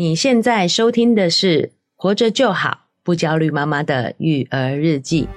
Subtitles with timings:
[0.00, 1.62] 你现在收听的是
[1.94, 5.28] 《活着就好，不焦虑妈妈的育儿日记》。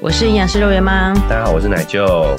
[0.00, 2.36] 我是营养师肉圆妈，大家好，我是奶舅。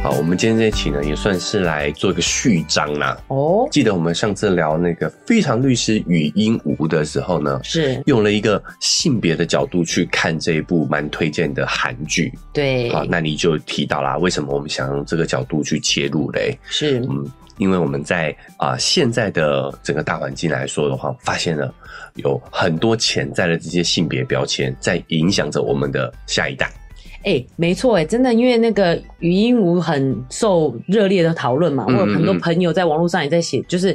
[0.00, 3.20] 好，我们今天这一期呢，也算是来做一个序章啦。
[3.26, 12.32] 哦，记得我们上次聊那个《非常律师禹英禑》的时候呢，是用了一个性别的角度去看这一部蛮推荐的韩剧。
[12.52, 16.56] 对，好，那你就提到啦，为什么我们想用这个角度去切入嘞？
[16.62, 17.26] 是，嗯，
[17.58, 21.74] 因为我们在啊、呃、现在的整个大环境来说的话，发现了
[22.14, 26.70] 有很多潜在的这些性别标签在影响着我们的下一代。
[27.24, 33.92] 哎、欸，没错，哎，真的，因为那个禹英禑很受热烈的讨论嘛，我有很多朋友在网络上也在写，就是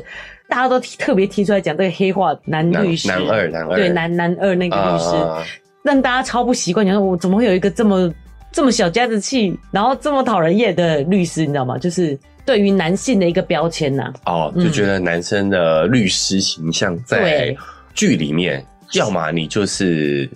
[0.49, 5.41] 大家都特别提出来讲这个黑化男律师，男，男二，男二，对，男男二那个律师，啊、
[5.83, 8.13] 让大家超不习惯，你说我怎么会有一个这么
[8.51, 11.77] 这么小家子气，然后这么讨人厌的律师，你知道吗？
[11.77, 14.33] 就是对于男性的一个标签呐、啊。
[14.33, 17.55] 哦，就觉得男生的律师形象在
[17.95, 20.29] 剧里面，嗯、要么你就是。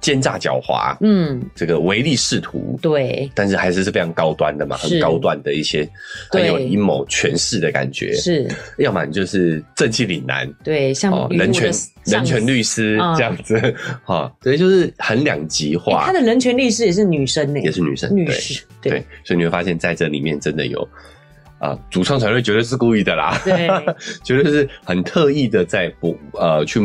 [0.00, 5.86] 奸诈狡猾，嗯，这个唯利是图，对，但是还是是非常高端的嘛，很高端的一些
[6.30, 11.70] 很有阴谋权势的感觉，是，要么你就是正气凛然，对，像哦人权
[12.04, 16.04] 人权律师这样子， 哈，对，就是很两极化。
[16.06, 20.88] 他的人权律师也是女生呢，也是女生，女士，对，所以你会发现在这里面真的有
[21.58, 23.68] 啊，主创团队绝对是故意的啦，对，
[24.24, 26.80] 绝对是很特意的在不呃去。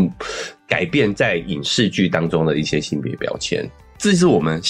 [0.68, 4.62] 改变在影视剧当中的一些性别标签，这是我们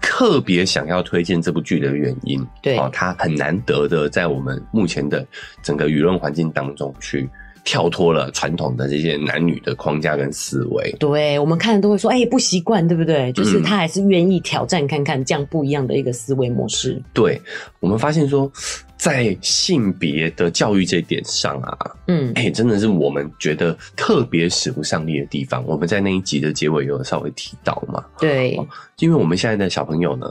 [0.00, 2.46] 特别想要推荐这部剧的原因。
[2.62, 5.26] 对，哦，它很难得的在我们目前的
[5.62, 7.28] 整个舆论环境当中去
[7.64, 10.94] 跳脱了传统的这些男女的框架跟思维。
[11.00, 13.32] 对，我们看的都会说，哎、欸，不习惯，对不对？
[13.32, 17.02] 就是他还是愿意挑战看看这样不一样的一个思维模式。
[17.12, 17.40] 对，
[17.80, 18.50] 我们发现说。
[18.96, 25.62] 在性别的教育这一点上啊，嗯，哎、欸，真的是我们觉得特别使不上力的地方。
[25.66, 28.58] 我们在那一集的结尾有稍微提到嘛，对，
[29.00, 30.26] 因为我们现在的小朋友呢，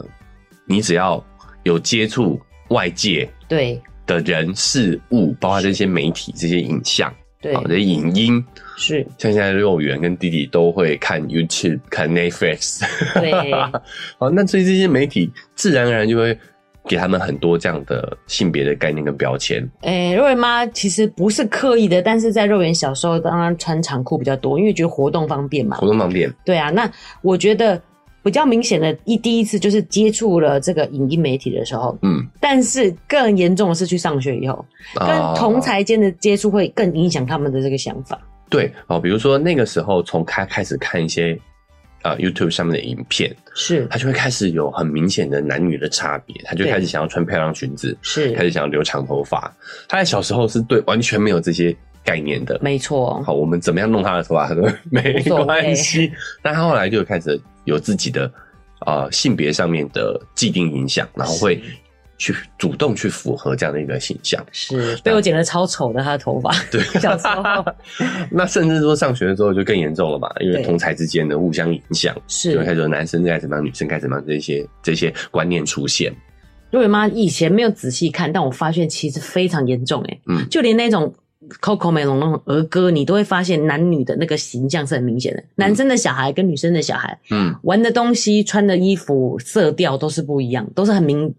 [0.66, 1.24] 你只要
[1.62, 7.14] 有接触外界对的人事物，包括这些媒体、这些影像、
[7.44, 8.44] 对这些影音，
[8.78, 12.82] 是像现在肉圆跟弟弟都会看 YouTube、看 Netflix，
[13.20, 13.52] 对，
[14.18, 16.36] 好，那所以这些媒体自然而然就会。
[16.86, 19.64] 给他们很多这样的性别的概念跟标签。
[19.84, 25.78] 哎、欸，肉圆妈其实不是刻意的，但是在肉圆小时候，当然穿长裤比较多，因为觉得活动方便嘛。
[25.78, 26.30] 活动方便。
[26.44, 27.82] 对啊，那我觉得
[28.24, 38.20] 比较明显的一第一次就是接触了这个影音媒体的时候，嗯，但是更严重的是去上学以后，跟同才间的接触会更影响他们的这个想法。
[38.50, 41.38] 对哦，比如说那个时候从开开始看一些。
[42.04, 49.50] 啊，YouTube 上面的影片是，他就会开始有很明显的男女的差别，他就开始想要穿漂亮裙子，是开始想要留长头发。
[49.88, 51.74] 他在小时候是对完全没有这些
[52.04, 53.24] 概念的，没错。
[53.26, 54.50] 好，我们怎么样弄他的头发，
[54.92, 56.12] 没关系。
[56.42, 58.26] 但他后来就开始有自己的
[58.80, 61.62] 啊、呃、性别上面的既定影响，然后会。
[62.16, 66.52] 去主动去符合这样的一个形象，是被我剪得超丑的他的头发。
[66.72, 67.66] 对，小时候，
[68.32, 76.14] 那甚至说上学的时候就更严重了嘛，因为同才之间的互相影响，是就开始男生该怎么样，女生该怎么样，这些这些观念出现。
[76.72, 81.14] 肉圆妈以前没有仔细看，但我发现其实非常严重哎，嗯，就连那种
[81.62, 91.34] CoComelon 那种儿歌，你都会发现男女的那个形象是很明显的，男生的小孩跟女生的小孩，嗯，玩的东西、穿的衣服、色调都是不一样，都是很明。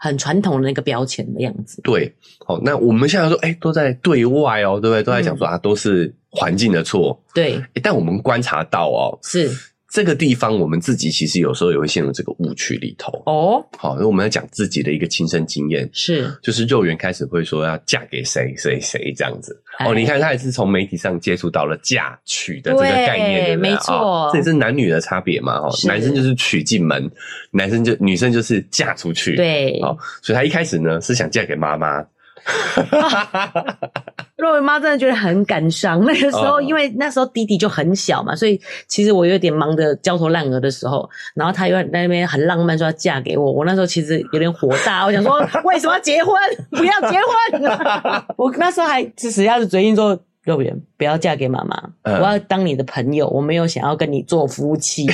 [0.00, 1.82] 很传统的那个标签的样子。
[1.82, 2.14] 对，
[2.46, 5.02] 好，那我们现在说，哎、欸，都在对外哦，对不对？
[5.02, 7.20] 都在讲说啊，都是环境的错。
[7.34, 9.50] 对、欸，但我们观察到哦，是。
[9.90, 13.64] 这个地方，我们自己其实有时候也会陷入这个误区里头哦。
[13.78, 19.58] 好，因为我们要讲自己的一个亲身经验，是就是肉圆开始会说要嫁给谁谁谁这样子。
[19.80, 25.54] 哦，你看他也是从媒体上接触到了嫁娶的这个概念，对，没错，这也是男女的差别嘛。
[25.54, 27.10] 哦，男生就是娶进门，
[27.50, 29.36] 男生就女生就是嫁出去。
[29.36, 32.04] 对，哦，所以他一开始呢是想嫁给妈妈。
[34.36, 36.00] 肉圆妈真的觉得很感伤。
[36.06, 46.34] 那个时候，因为那时候弟弟就很小嘛，所以其实我有点忙得焦头烂额的时候，然后他又在那边很浪漫说要嫁给我，我那时候其实有点火大，我想说 为什么要结婚？
[46.70, 47.24] 不要结婚！
[48.36, 50.18] 我那时候还只是要是嘴硬说。
[50.48, 55.06] 肉圆，不要嫁给妈妈，嗯，我要当你的朋友，我没有想要跟你做夫妻。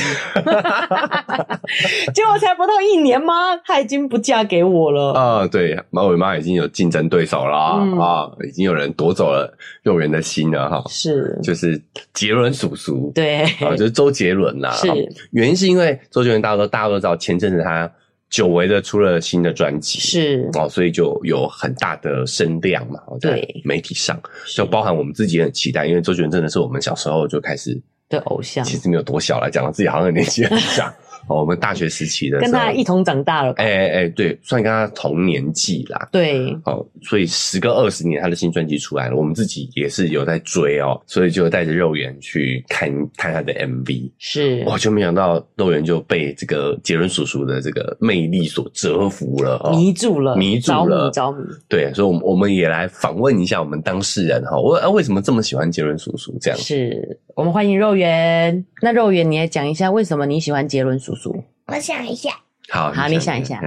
[2.15, 3.57] 结果才不到一年吗？
[3.65, 5.13] 她已经不嫁给我了。
[5.15, 7.57] 啊、呃，对，马尾妈已经有竞争对手了
[8.01, 9.53] 啊、已经有人夺走了
[9.83, 10.85] 肉圆的心了哈。
[10.89, 11.83] 是，就是
[12.13, 14.71] 杰伦叔叔，对，啊、哦，就是周杰伦呐。
[14.71, 14.87] 是，
[15.33, 17.91] 原因是因为周杰伦，大家都大家都知道，前阵子他。
[18.35, 20.51] 久违的出了新的专辑，是。
[20.55, 24.21] 哦，所以就有很大的声量嘛，在媒体上，
[24.57, 30.93] 就包含我们自己也很期待，因为周杰伦真的是我们小时候就开始的偶像，其实没有多小了，讲到自己好像年纪很小。
[31.29, 33.53] 哦，我们大学时期的时候，跟他一同长大了。
[33.55, 36.09] 哎哎哎，对，算跟他同年纪啦。
[36.13, 44.11] 对，哦，所以时隔二十年，他的新专辑出来了，我们自己也是有在追哦，所以就带着肉圆去看看他的 MV。
[44.19, 51.55] 是，哇，就没想到肉圆就被这个杰伦叔叔的这个魅力所折服了，哦，迷住了，迷住了，着迷，着迷。
[51.69, 56.37] 对，所以，我们我们也来访问一下我们当事人哈，我为什么这么喜欢杰伦叔叔？
[56.41, 58.65] 这样是我们欢迎肉圆。
[58.83, 61.45] 那肉圆，你也讲一下为什么你喜欢杰伦叔叔？
[61.67, 63.61] 我想一下，好好，你想一下。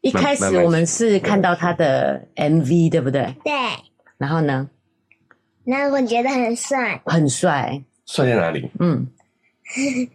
[0.00, 3.34] 一开始我们是看到他的 MV，对不对？
[3.44, 3.52] 对。
[4.18, 4.70] 然后呢？
[5.64, 7.02] 那我觉得很帅。
[7.04, 7.82] 很帅。
[8.04, 8.70] 帅在哪里？
[8.78, 9.08] 嗯。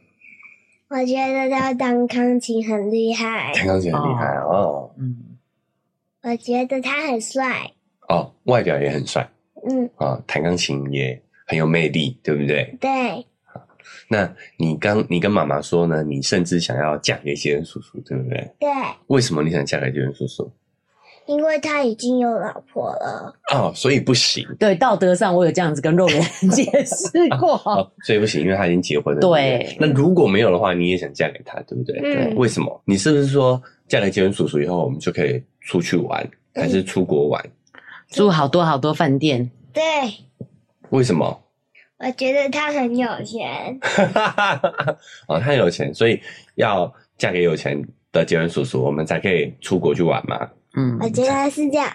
[0.87, 3.51] 我觉得他弹钢琴很厉害。
[3.53, 4.91] 弹钢琴很厉害哦。
[4.97, 5.37] 嗯。
[6.23, 7.71] 我觉得他很帅。
[8.07, 9.29] 哦，外表也很帅。
[9.69, 9.89] 嗯。
[9.97, 12.77] 啊，弹钢琴也很有魅力，对不对？
[12.79, 13.25] 对。
[14.07, 16.03] 那你刚你跟妈妈说呢？
[16.03, 18.51] 你甚至想要嫁给杰伦叔叔，对不对？
[18.59, 18.69] 对。
[19.07, 20.51] 为什么你想嫁给杰伦叔叔？
[21.27, 23.33] 因为他已经有老婆了。
[23.53, 24.45] 哦，所以不行。
[24.59, 27.07] 对，道德上我有这样子跟肉圆解释
[27.39, 27.89] 过、 哦。
[28.03, 29.21] 所以不行，因为他已经结婚了。
[29.21, 31.99] 对，那如果没有的话，你也想嫁给他，对不对？
[31.99, 32.33] 嗯、对。
[32.35, 32.81] 为什么？
[32.85, 37.43] 你是不是说嫁给杰伦叔叔以后，我们就可以出去玩，还是出国玩？
[38.09, 39.49] 住好多好多饭店。
[39.71, 39.81] 对。
[40.89, 41.41] 为什么？
[42.03, 43.79] 我觉得他很有钱，
[45.27, 46.19] 哦，他很有钱，所以
[46.55, 47.79] 要嫁给有钱
[48.11, 50.49] 的杰伦叔叔，我们才可以出国去玩嘛。
[50.75, 51.87] 嗯，我觉得是这样。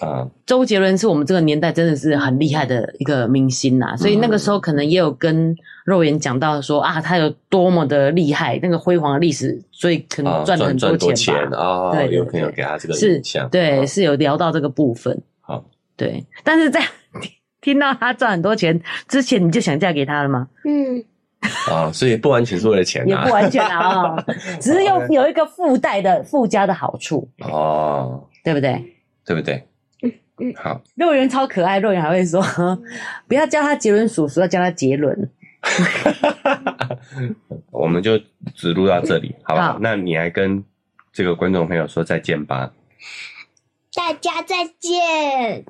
[0.00, 5.54] 啊，周杰伦是我们这个年代真的是很厉害的一个明星呐，所以那个时候可能也有跟
[5.84, 11.58] 肉眼讲到说啊，他有多么的厉害，那个辉煌的历史，所以可能赚了很多钱吧。
[11.58, 15.22] 啊，对，有朋友给他这个印象，对，是有聊到这个部分。
[15.40, 15.64] 好，
[15.96, 16.80] 对，但是在。
[17.62, 18.78] 听到他赚很多钱
[19.08, 20.48] 之前，你就想嫁给他了吗？
[20.64, 21.02] 嗯，
[21.70, 24.14] 啊，所以不完全是为了钱，也不完全啊，
[24.60, 28.84] 只是有 有一个附带的附加的好处哦，对不对？
[29.24, 29.66] 对不对？
[30.02, 32.42] 嗯嗯，好，肉圆超可爱，肉圆还会说，
[33.28, 35.30] 不要叫他杰伦叔叔，要叫他杰伦。
[37.70, 38.18] 我们就
[38.54, 39.72] 只录到这里， 好不好？
[39.74, 40.64] 好，那你来跟
[41.12, 42.72] 这个观众朋友说再见吧，
[43.94, 45.64] 大家再见。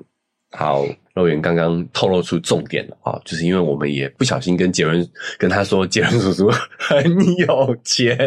[0.51, 0.83] 好。
[1.13, 5.07] 肉圆刚刚透露出重点了啊，就是因为我们也不小心跟杰伦
[5.37, 7.03] 跟他说，杰伦叔叔很
[7.37, 8.17] 有钱，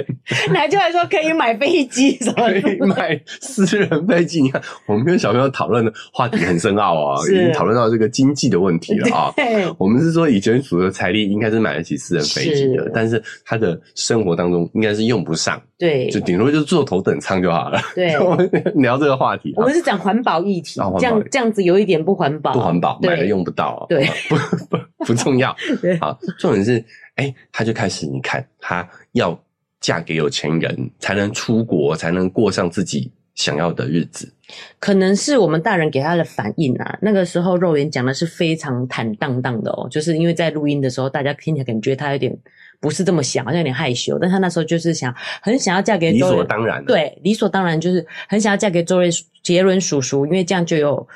[0.53, 4.41] 哪句话说可以买飞机，什么可以买私人飞机？
[4.41, 9.35] 你看，我们跟小朋友讨论的话题很深奥啊，已经讨论到这个经济的问题了啊。
[9.79, 17.81] 我们是说，以杰伦叔叔的财力，应该是买得起私人飞机的，但是他的生活当中应该是用不上，对，就顶多就是坐头等舱就好了。
[17.95, 24.37] 对， 我们聊这个话题，我们是讲环保议题，这样这样子有一点不环保，不环保，买了用不到，对，不
[24.77, 25.55] 不 不重要。
[26.01, 26.85] 好，重点是，
[27.15, 29.39] 哎，他就开始，你看，他要
[29.81, 34.33] 嫁给有钱人，才能出国，才能过上自己想要的日子。
[34.79, 36.99] 可能是我们大人给他的反应啊。
[37.03, 42.37] 那个时候，肉圆讲的是非常坦荡荡的哦，就是因为在录音的时候，大家听起来感觉他有点
[42.81, 44.19] 不是这么想，好像有点害羞。
[44.19, 49.11] 但他那时候就是想，很想要嫁给周，理所当然，对，理所当然就是很想要嫁给周瑞
[49.43, 51.07] 杰伦叔叔，因为这样就有。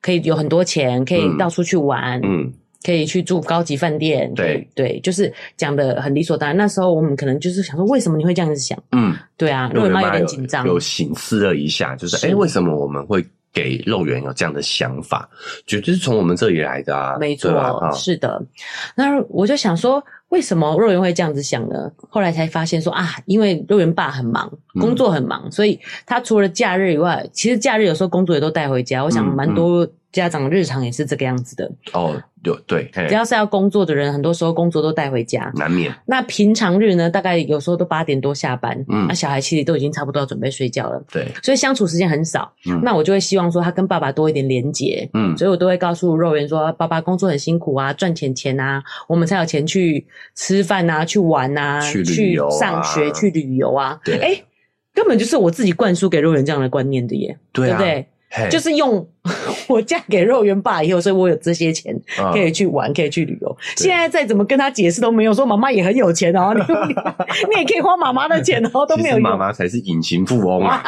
[0.00, 2.52] 可以有很多钱，可以到处去玩，嗯，嗯
[2.84, 6.56] 可以去住高级饭店，对对，就是讲的很理所当然。
[6.56, 8.78] 那时候我们可能就是想说，为什么你会这样子想？
[8.92, 15.28] 嗯，对啊，肉圆妈有点紧张，有省思了一下，就是哎、欸，为什么我们会给肉圆有这样的想法？
[15.66, 18.40] 绝对是从我们这里来的啊，没错，啊、是的。
[18.94, 20.02] 那我就想说。
[20.28, 21.90] 为什么肉圆会这样子想呢？
[22.10, 29.02] 后来才发现说啊，因为肉圆爸很忙，工作很忙，嗯、所以他除了假日以外，其实假日有时候工作也都带回家。
[29.02, 31.70] 我想蛮多家长日常也是这个样子的。
[31.92, 35.94] 哦，对对，只要是要工作的人，很多时候工作都带回家，难免。
[36.06, 42.50] 那平常日呢，大概有时候都八点多下班，嗯，那小孩其实都已经差不多要准备睡觉了，对，所以相处时间很少。
[42.70, 54.42] 嗯，那我就会希望说他跟爸爸多一点连结，嗯，所以我都会告诉肉圆说，爸爸工作很辛苦啊，赚钱钱啊，我们才有钱去吃饭啊，去玩啊，去旅游啊，去上学，去旅游啊，对，哎，
[54.94, 58.06] 根本就是我自己灌输给肉圆这样的观念的耶，对啊，对不对？
[58.50, 59.06] 就是用
[59.68, 61.98] 我嫁给肉圆爸以后，所以我有这些钱
[62.32, 63.56] 可以去玩，可以去旅游。
[63.76, 66.60] 现在再怎么跟他解释都没有，说妈妈也很有钱哦，你
[67.54, 69.22] 你也可以花妈妈的钱哦，都没有用。
[69.22, 70.84] 妈妈才是隐形富翁啊！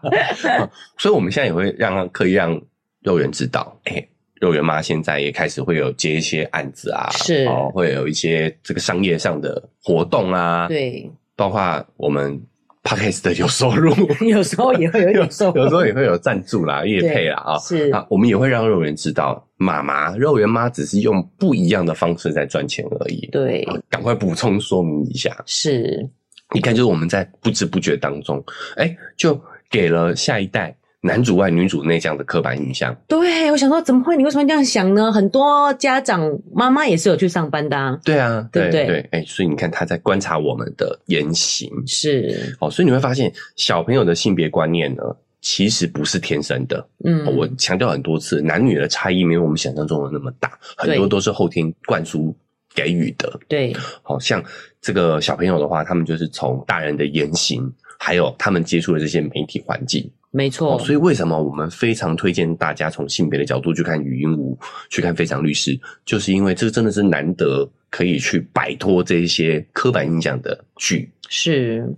[0.98, 2.58] 所以我们现在也会让刻意让
[3.02, 4.06] 肉圆知道，哎，
[4.40, 12.40] 肉圆妈现在也开始会有接一些案子啊，是哦，会有一些这个商业上的活动啊，对，包括我们。
[12.84, 13.94] Podcast 的有收入，
[14.28, 17.58] 有时候也会有 点收入，有时候也会有赞助啦、业配啦啊。
[17.58, 23.26] 是啊，我们也会让肉圆知道，妈妈肉圆妈只是用不一样的方式在赚钱而已。
[23.32, 25.34] 对，赶快补充说明一下。
[25.46, 26.06] 是，
[26.54, 28.44] 你看，就是我们在不知不觉当中，
[28.76, 30.76] 哎、欸，就给了下一代。
[31.06, 34.16] 男主外女主内这样的刻板印象，对，我想说怎么会？
[34.16, 35.12] 你为什么这样想呢？
[35.12, 38.00] 很多家长妈妈也是有去上班的啊。
[38.02, 45.02] 对啊，对对对，哎、欸，所以你看他在观察我们的言行，是哦，所以你会发现小朋友的性别观念呢，
[45.42, 46.88] 其实不是天生的。
[47.04, 52.34] 嗯，我强调很多次，男女的差异没有我们想象中的那么大，很多都是后天灌输
[52.74, 53.38] 给予的。
[53.46, 54.42] 对，好像
[54.80, 60.10] 这个小朋友的话，他们就是从大人的言行，还有他们接触的这些媒体环境。
[60.36, 64.58] 没错、哦，所以为什么我们非常推荐大家从性别的角度去看《语音舞》，
[64.90, 65.70] 去看《非常律师》，
[66.04, 71.08] 就是因为这真的是难得可以去摆脱这一些刻板印象的剧。
[71.28, 71.88] 是。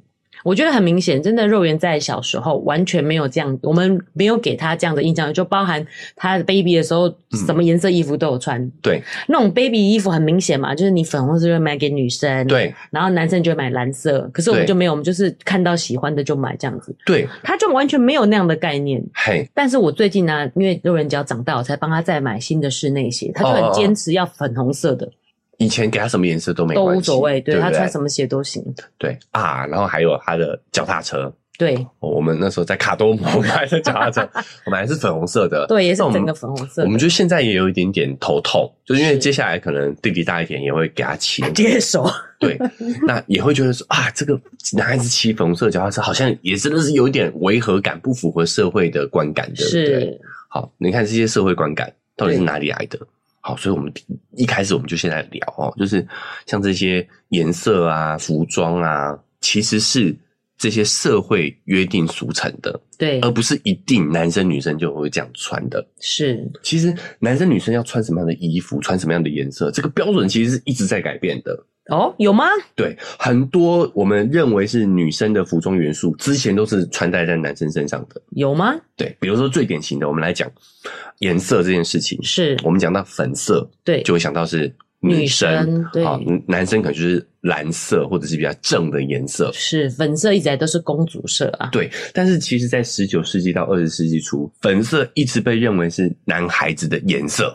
[0.47, 5.85] 我觉得很明显，真的肉圆在小时候完全没有这样，我们没有给他这样的印象，就包含
[6.15, 7.13] 他的 baby 的时候，
[7.45, 8.71] 什么颜色衣服都有穿。
[8.81, 14.31] 对，那种 baby 衣服很明显嘛，就是你粉红色就会买给女生，对，然后男生就会买蓝色。
[14.33, 16.95] 可是我们就没有，我们就是看到喜欢的就买这样子。
[17.05, 19.03] 对，他就完全没有那样的概念。
[19.15, 25.11] 嘿，但是我最近呢、啊，因为肉圆只要长大，我才帮他再买新的室内鞋，他就很坚持要粉红色的。
[25.59, 28.63] 以前给他什么颜色都没关系，都无所谓，对，他穿什么鞋都行。
[28.99, 34.29] 对啊，然后还有他的脚踏车，对，我们那时候在卡多摩买的脚踏车，
[34.67, 36.83] 我们还是粉红色的，对，也是整个粉红色。
[36.85, 42.07] 我们就现在也有一点点头痛，就是因为接下来可能弟弟大一点，也会给他骑接手，
[42.39, 42.59] 对，
[43.07, 44.39] 那也会觉得说啊，这个
[44.75, 50.01] 男孩子骑粉红色脚踏车，好像也真的是有一点违和感，不符合社会的观感，对不对？
[50.01, 50.21] 是。
[50.49, 52.99] 好，你看这些社会观感到底是哪里来的？
[53.47, 53.93] 好，所以我们
[54.33, 56.05] 一开始我们就先来聊哦，就是
[56.47, 60.13] 像这些颜色啊、服装啊，其实是
[60.59, 65.87] 这些社会约定俗成的，对，而不是一定男生女生就会这样穿的。
[66.01, 71.57] 是，其实男生女生要穿什么样的衣服，穿什么样的颜色，这个标准其实是一直在改变的。
[71.89, 72.47] 哦，有吗？
[72.75, 78.21] 对，很多我们认为是女生的服装元素，之前都是穿戴在男生身上的。
[78.31, 78.75] 有吗？
[78.97, 80.51] 对，比如说最典型的，我们来讲
[81.21, 89.53] 颜色这件事情，是我们讲到粉色，对，就会想到是女生，女生对，好，男生可能就是蓝色或者是比较正的颜色。
[89.53, 91.69] 是粉色一直来都是公主色啊。
[91.71, 97.55] 对，但是其实，在十九世纪到二十世纪初，粉色一直被认为是男孩子的颜色。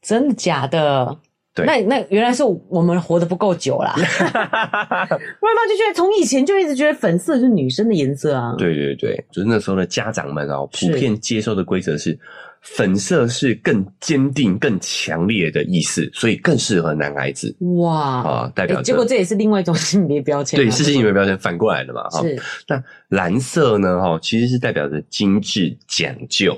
[0.00, 1.18] 真的假的？
[1.64, 3.94] 对，那那原来是我们活得不够久啦。
[3.98, 8.54] 妈妈就觉得从以前就一直觉得粉色是女生的颜色啊。
[8.58, 12.18] 对对对，就是那时候的家长们哦，普遍接受的规则是
[12.62, 17.56] 粉色是更坚定、更强烈的意思，所以更适合男孩子。
[17.78, 20.58] 哇啊，代表、欸、结果这也是另外一种性别标签。
[20.58, 22.02] 对，是性别标签反过来的嘛？
[22.10, 22.38] 哈，是。
[22.68, 24.00] 那蓝色呢？
[24.00, 26.54] 哈，其实是代表着精致、讲究、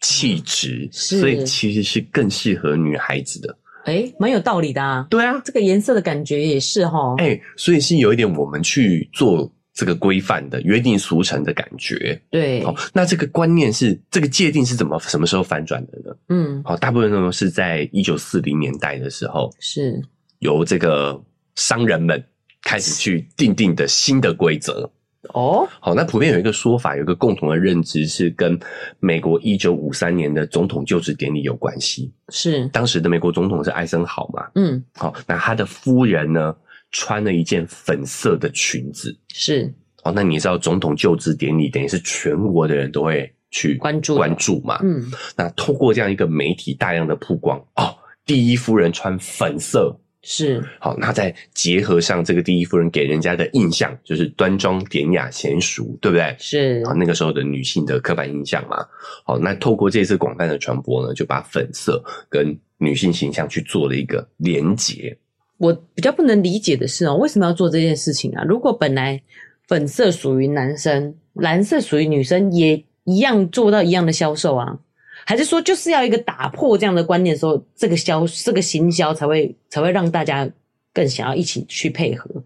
[0.00, 3.54] 气质，所以其实是更适合女孩子的。
[3.84, 5.06] 哎，蛮有道理的啊！
[5.10, 7.14] 对啊，这个颜色的感觉也是哦。
[7.18, 12.20] 哎，所以是有一点我们去做这个规范的约定俗成的感觉。
[12.30, 16.16] 对，好，那这个观念是这个界定是怎么什么时候反转的呢？
[16.28, 20.00] 嗯，好，大部分都是在一九四零年代的时候，是
[20.38, 21.20] 由这个
[21.56, 22.22] 商人们
[22.62, 24.90] 开始去定定的新的规则。
[25.28, 28.58] 哦，好，那普遍有一个说法，有一个共同的认知是跟
[28.98, 32.12] 美国一九五三年的总统就职典礼有关系。
[32.30, 34.50] 是，当时的美国总统是艾森豪嘛？
[34.56, 36.54] 嗯，好，那他的夫人呢，
[36.90, 39.16] 穿了一件粉色的裙子。
[39.32, 44.80] 是，哦，那你知道总统就职典礼等于是全国的人都会去关注关注嘛？
[44.82, 45.04] 嗯，
[45.36, 47.94] 那透过这样一个媒体大量的曝光，哦，
[48.26, 49.96] 第一夫人穿粉色。
[50.24, 56.36] 是，好，那再结合上这个第一夫人给人家的印象，就是端庄典雅贤淑，对不对？
[56.38, 58.86] 是，好，那个时候的女性的刻板印象嘛。
[59.24, 65.16] 好，那透过这次广泛的传播呢，就把粉色跟女性形象去做了一个连结。
[65.58, 68.44] 我比较不能理解的是哦，为什么要做这件事情啊？
[68.44, 69.20] 如果本来
[69.66, 74.78] 粉色属于男生，蓝色属于女生，也一样做到一样的销售啊。
[75.24, 80.48] 还是说，就是要一个打破这样的观念的时候，这个销这个行销才会才会让大家
[80.92, 82.42] 更想要一起去配合。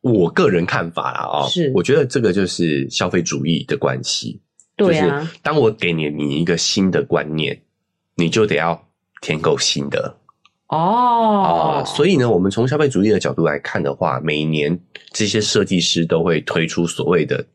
[0.00, 4.40] 我个人看法啦，哦，是我觉得这个就是消费主义的关系。
[4.76, 7.58] 对啊，就是当我给你你一个新的观念，
[8.16, 8.86] 你就得要
[9.20, 10.16] 填够新的
[10.66, 11.80] 哦。
[11.80, 14.78] 啊，所以呢，我们从消费主义的角度来看的话，每年
[15.12, 17.46] 这些设计师都会推出所谓的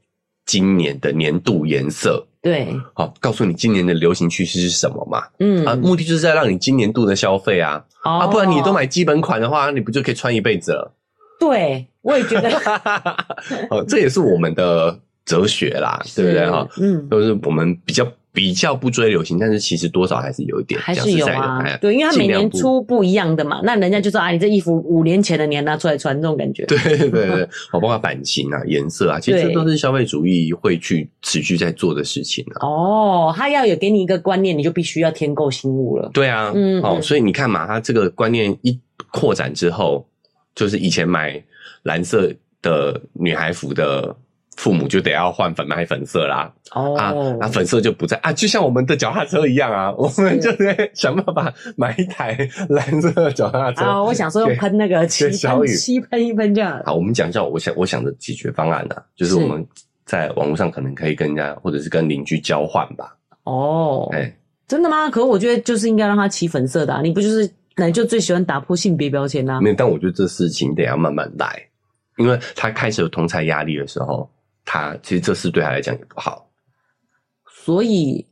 [0.45, 2.25] 今年的年度颜色。
[2.41, 5.23] 对，好，告诉你今年的流行趋势是什么嘛？
[5.39, 10.93] 嗯啊，目的就是在让你今年度的消费啊，哦、啊，不然你都买基本款的话，你不就可以穿一辈子了？
[11.39, 12.49] 对，我也觉得。
[13.69, 16.67] 哦，这也是我们的哲学啦，对不对哈？
[16.79, 18.05] 嗯，都是我们比较。
[18.31, 21.63] 比较不追流行，但是其实多少还是有一点，还是有啊。
[21.81, 26.63] 对，因为他每年出不一样的嘛，那人家就说啊，你这衣服五年前的你还拿出来穿，这种感觉。
[26.65, 32.67] 对对对，包括版型啊、颜色啊，其实这都是消费主义会去持续在做的事情啊。
[32.67, 36.09] 哦，他要有给你一个观念，你就必须要添购新物了。
[36.13, 38.79] 对啊，嗯，哦，所以你看嘛，他这个观念一
[39.11, 40.07] 扩展之后，
[40.53, 41.43] 就是以前买
[41.83, 42.31] 蓝色
[42.61, 44.15] 的女孩服的。
[44.59, 52.37] 父母就得要换粉买粉色啦，哦、啊，那粉色就不在啊，就像我们的脚踏车一样啊，我们就得想办法买一台
[52.67, 54.03] 蓝色的脚踏车啊。
[54.03, 56.83] 我想说用喷那个漆喷漆喷一喷这样。
[56.85, 59.65] 好，我们讲一下我想我想的解决方案呢、啊，就是我们
[60.03, 63.15] 在网络上可能可以跟人家或者是跟邻居交换吧。
[63.45, 64.37] 哦，哎、欸，
[64.67, 65.09] 真的吗？
[65.09, 69.61] 可是我觉得就是应该让他骑粉色的、啊，你不就是那就最喜欢打破性别标签啊？
[69.61, 71.63] 没有，但我觉得这事情得要慢慢来，
[72.17, 74.29] 因为他开始有同才压力的时候。
[74.71, 76.47] 他其实这事对他来讲也不好，
[77.65, 78.23] 所以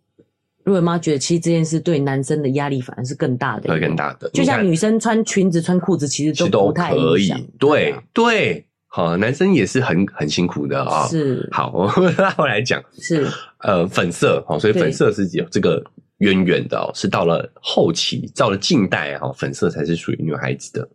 [0.63, 4.29] 瑞文妈觉得，其实这件事对男生的压力反而是更大的，会更大的。
[4.29, 7.33] 就像女生穿裙子、穿裤子，其实都不太可以。
[7.57, 11.07] 对对，好，男生也是很很辛苦的啊。
[11.07, 13.27] 是，好， 我们拉回来讲，是
[13.61, 15.83] 呃粉色，好，所以粉色是有这个
[16.19, 20.87] 渊源的哦，是到了后期，到了近代哦，粉色才是属于女孩子的。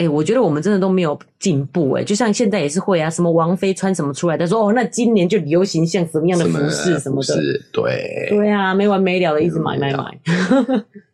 [0.00, 10.18] 哎、欸，我觉得我们真的都没有进步哎，就像现在也是会啊，什么王菲穿什么出来，他说哦，那今年就流行像什么样的服饰什么的，是，对，对啊，没完没了的一直买买买。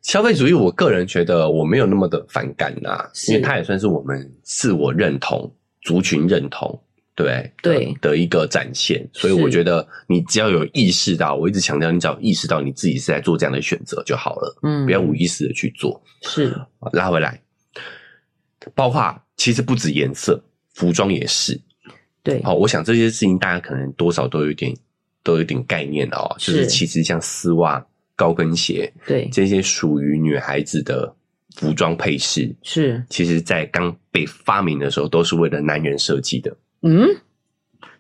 [0.02, 5.52] 消费主义，我个人觉得我没有那么的反感呐、啊，因为它也算是我们自我认同、
[5.83, 6.81] 族群认同，
[7.16, 9.05] 对对的，的一个展现。
[9.12, 16.00] 所以我觉得你只要有意识到，我一直强调，你只要意识到你自己是在做这样的选择就好了，嗯，不要无意识的去做。
[16.23, 16.55] 是，
[16.93, 17.40] 拉回来。
[18.75, 20.42] 包括其实不止颜色，
[20.75, 21.61] 服装也是。
[22.23, 24.75] 对，好，我想这些事情大家可能多少都有点
[25.23, 26.35] 都有点概念哦。
[26.38, 31.14] 是，就是其实像丝袜、高跟鞋，对这些属于女孩子的
[31.55, 36.57] 服装配饰，是其实在刚被发明的时候都是为了男人设计的。
[36.83, 37.07] 嗯，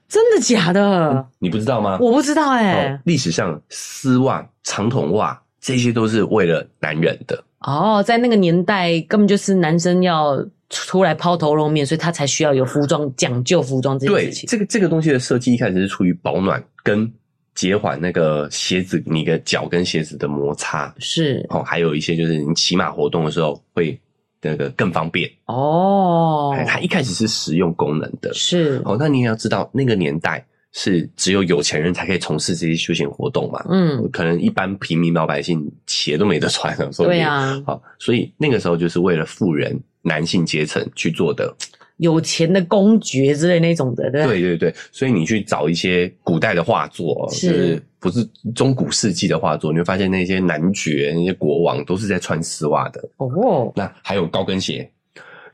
[0.08, 1.10] 真的假的？
[1.12, 1.96] 嗯，你不知道吗？
[2.00, 3.00] 我不知道哎、欸。
[3.04, 7.44] 历史上丝袜、长筒袜这些都是为了男人的。
[7.60, 10.44] 哦，在那个年代根本就是男生要。
[10.68, 14.46] 出来抛头露面，所以他才需要有服装讲究服装这件事情。
[14.46, 17.08] 对，这个这个东西的设计一开始是出于保暖跟
[17.54, 23.96] 减缓那个鞋子你的脚跟鞋子的摩擦，是哦，还有一些就是你骑马活动的时候会
[24.42, 26.52] 那个更方便哦。
[26.66, 28.96] 它一开始是实用功能的，是哦。
[28.98, 39.80] 那你也要知道那个年代是只有有钱人才可以从事这些休闲活动嘛，嗯，可能一般平民老百姓鞋都没得穿了，对啊，好，所以那个时候就是为了富人。
[40.06, 41.52] 男性阶层去做的，
[41.96, 53.72] 有钱的公爵之类那种的，对对对对，所以你去找一些古代的画作，是就是不是中古世纪的画作，你会发现那些男爵、那些国王都是在穿丝袜的哦。
[53.74, 54.88] 那还有高跟鞋，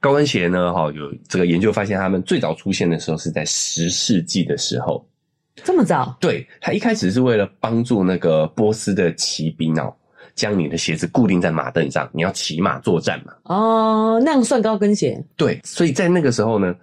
[0.00, 0.72] 高跟鞋呢？
[0.74, 5.08] 哈，有这个研究发现，他们最早出现的时候是在十世纪的时候，
[5.64, 6.14] 这么早？
[6.20, 9.94] 对，他一开始是为了帮助那个波斯的骑兵哦。
[10.34, 13.32] 将你的鞋子固定在马凳上，你要骑马作战嘛？
[13.44, 15.22] 哦，那样算高跟鞋？
[15.36, 16.74] 对，所以在那个时候呢，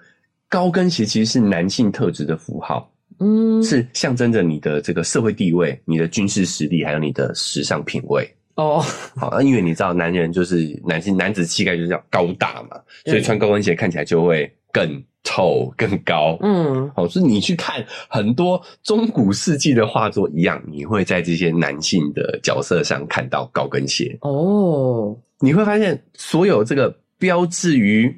[0.47, 8.29] 高跟鞋其实是男性特质的符号，嗯，是象征着你的这个社会地位、你的军事实力，还有你的时尚品味。
[8.55, 8.83] 哦，
[9.15, 15.01] 好，那因为你知道，男人就是男性，男子气概就是要高大嘛，所以穿高跟鞋看起来就会更。
[15.29, 25.15] 丑更高，嗯，好，所以你去看很多中古世纪的画作一样，你会在这些男性的角色上看到高跟鞋哦。
[25.39, 28.11] 你会发现，所有这个标志于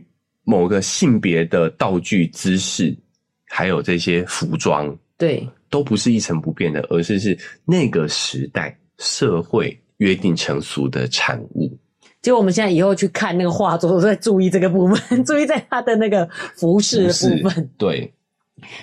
[0.45, 2.95] 某个性别的道具、姿势，
[3.45, 11.77] 还有这些服装，对，都不是一成不变的，而是是那个时代社会约定成俗的产物。
[12.21, 17.69] 结果我们现在以后去看那个画作，都在注意这个部分， 注意在他的那个服饰的部分。
[17.77, 18.13] 对，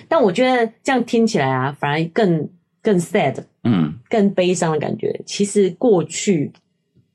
[0.07, 2.49] 但我觉得这样听起来啊，反而更
[2.81, 5.21] 更 sad，嗯，更悲伤的感觉。
[5.25, 6.51] 其实过去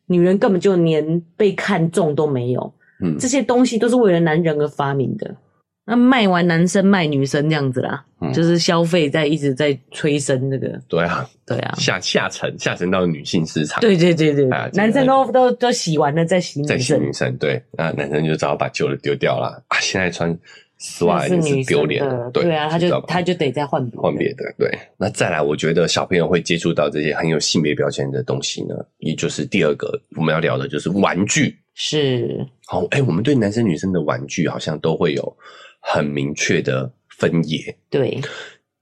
[0.06, 5.36] 女人根本就连被看重都没有，嗯，这些东西都是为了男人而发明的。
[5.86, 10.80] 那卖完男生卖女生这样子啦，嗯、就是消费在一直在催生这个。
[10.88, 13.82] 对啊，对啊，下下沉下沉到女性市场。
[13.82, 16.76] 对对对对，啊、男生都都都洗完了再洗女生。
[16.76, 19.78] 再洗女生，对，那男生就只好把旧的丢掉了啊！
[19.80, 20.34] 现在穿
[20.78, 24.54] 丝袜也是丢脸了，对，对啊，他就他就得再换换别的。
[24.58, 31.54] 对，那再来，我觉得小朋友会接触到这些很有性别标签的东西呢，也就是第二个我们要聊的就是玩具。
[31.74, 35.36] 是，好，哎、欸，我们对男生女生的玩具好像都会有。
[35.84, 37.76] 很明确的分野。
[37.90, 38.18] 对，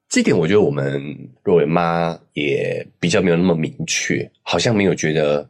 [0.08, 1.02] 这点我觉得我们
[1.42, 5.48] 若维妈也比较没有那么明确，好像没有觉得。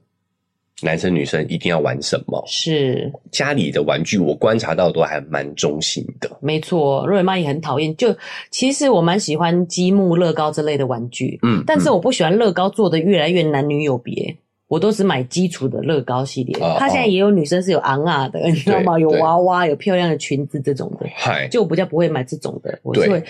[0.84, 2.42] 男生女生一定要玩什么？
[2.44, 6.28] 是家里的玩具，我观察到都还蛮中性的。
[6.40, 7.96] 没错，瑞妈也很讨厌。
[7.96, 8.12] 就
[8.50, 14.36] 其实我蛮喜欢积木、乐高之类的玩具，嗯，但是我不喜欢乐高做的越来越男女有别。
[14.72, 18.98] 我都是买基础的乐高系列，哦、它现在也有女生是有昂啊的，你知道吗？
[18.98, 21.06] 有娃娃，有漂亮的裙子这种的。
[21.14, 23.22] 嗨，就我比较不会买这种的，我是会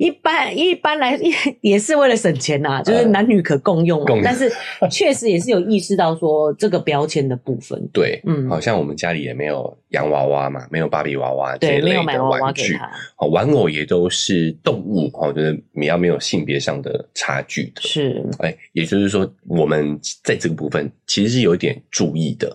[0.00, 1.16] 一般一般来
[1.60, 4.04] 也是为了省钱呐、啊，就是男女可共用。
[4.04, 4.22] 共用。
[4.26, 4.50] 但是
[4.90, 7.80] 确实也是有意识到说这个标签的部分。
[7.92, 12.90] 对，嗯，好像我们家里也没有洋娃娃嘛，没有芭比娃娃这类的玩具，对，没有买娃娃给他。
[13.16, 17.82] 哦，玩偶也都是动物，哦，就是你要没有性别上的差距的。
[17.82, 20.90] 是，哎，也就是说我们在这个部分。
[21.06, 22.54] 其实是有一点注意的。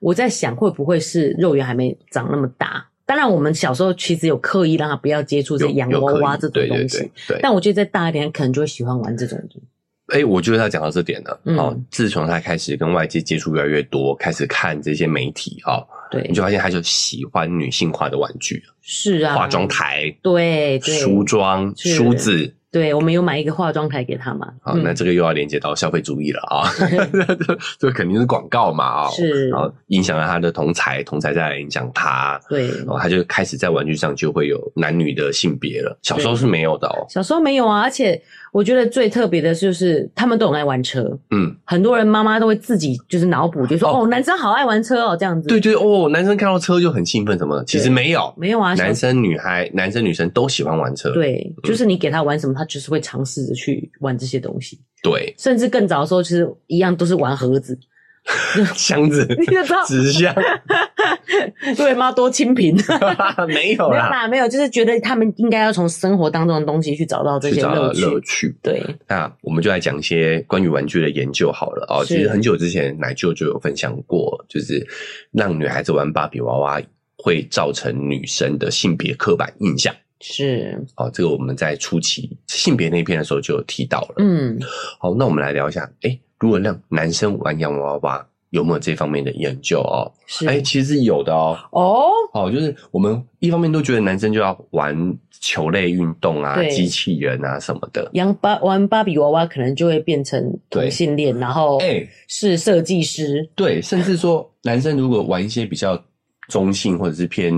[0.00, 2.86] 我在想，会不会是肉圆还没长那么大？
[3.04, 6.98] 当然，我们小时候其实有刻意让他不要接触这洋娃娃这种东西。
[6.98, 7.38] 对对对对。
[7.42, 9.60] 但我觉得再大一点，可能就会喜欢玩这种的。
[10.14, 11.40] 哎、欸，我觉得他讲到这点了。
[11.44, 11.56] 嗯。
[11.58, 18.62] 哦，自从他开始跟外界接触越来越多，开始看这些媒体，哦，对，你就发现他就喜欢女性化的玩具。
[18.82, 19.34] 是啊。
[19.34, 20.14] 化妆台。
[20.22, 20.98] 对对。
[20.98, 22.54] 梳妆、梳子。
[22.72, 24.46] 对，我们有买一个化妆台给他嘛。
[24.62, 26.70] 好，那这个又要连接到消费主义了啊！
[27.80, 29.10] 这肯定是广告嘛啊！
[29.10, 32.40] 是，然后影响了他的同才，同才再来影响他。
[32.48, 35.98] 对，然后他就开始在玩具上就会有男女的性别了。
[36.00, 37.04] 小时候是没有的哦。
[37.08, 38.22] 小时候没有啊，而且。
[38.52, 45.48] 我觉得最特别的就是他们都很爱玩车，嗯，很多人妈妈都会自己就是脑补，就说哦，哦，男生好爱玩车哦，这样子。
[45.48, 51.12] 对对哦，男生看到车就很兴奋什么的，其实没有，没有啊，男生女孩、男生女生都喜欢玩车。
[51.12, 54.80] 对，就是你给他玩什么，他就是会尝试着去玩这些东西。
[55.02, 57.78] 对，甚至更早的时候，其实一样都是玩盒子。
[58.76, 59.26] 箱子，
[59.86, 60.34] 纸箱，
[61.76, 62.12] 对吗？
[62.12, 62.76] 多清贫，
[63.48, 68.00] 没有啦，没有，没有，就是觉得他们应该要从生活当中的东西去找到这些乐趣。
[68.02, 68.84] 乐趣，对。
[69.08, 72.04] 那我们就来讲一些关于玩具的研究好了哦。
[72.04, 74.86] 其实很久之前，奶舅就有分享过，就是
[75.32, 76.80] 让女孩子玩芭比娃娃
[77.16, 79.94] 会造成女生的性别刻板印象。
[80.20, 84.16] 是哦，这个我们在初期性别那篇的时候就有提到了。
[84.18, 84.58] 嗯，
[84.98, 90.10] 好，那我们来聊一下，诶如果让男生玩洋娃娃，有没有这方面的研究哦？
[90.26, 91.56] 是，哎、欸，其实有的哦。
[91.70, 98.10] 哦，哦，就是我们一方面都觉得男生就要玩球类运动啊，机器人啊什么的。
[98.14, 103.48] 洋芭玩芭比娃娃可能就会变成同性恋，然后哎是设计师。
[103.54, 106.02] 对，甚至说男生如果玩一些比较
[106.48, 107.54] 中性或者是偏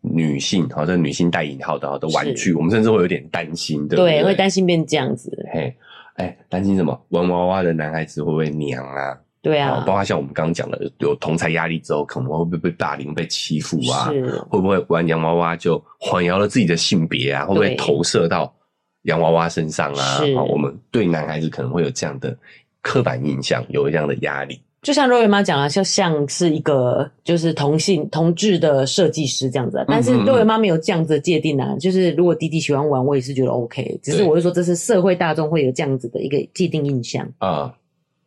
[0.00, 3.96] 女性，好像女性带引号的的玩具，我们甚至会有点担心的。
[3.96, 5.30] 对，会担心变这样子。
[5.52, 5.72] 嘿。
[6.14, 6.98] 哎，担心什么？
[7.08, 9.18] 玩娃娃的男孩子会不会娘啊？
[9.40, 14.08] 对啊，包括像我们刚刚讲的，有同才压力之后，可能会不会被霸凌、被欺负啊？
[14.48, 17.44] 会不会玩洋娃娃就混淆了自己的性别啊？
[17.46, 18.54] 会不会投射到
[19.02, 20.20] 洋娃娃身上啊？
[20.48, 22.38] 我们对男孩子可能会有这样的
[22.82, 24.60] 刻板印象，有这样的压力。
[24.82, 31.76] 就像肉圆妈讲啊，就像是一个就是同性同志的设计师这样子，但是肉圆妈没有这样子的界定啊。
[31.78, 37.72] 就是如果弟弟喜欢玩，我也是觉得 OK，只是我是说这是社会大众会有这样子的一个既定印象啊、嗯。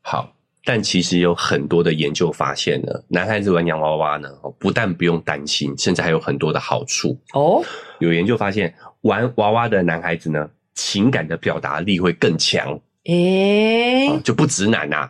[0.02, 7.62] 好，但其实有很多的研究发现呢，男孩子玩洋娃娃呢，不但不用担心，甚至还有很多的好处哦。
[8.00, 12.80] 有研究发现，玩娃娃的男孩子呢，情感的表达力会更强。
[13.06, 15.10] 诶、欸哦，就不直男呐、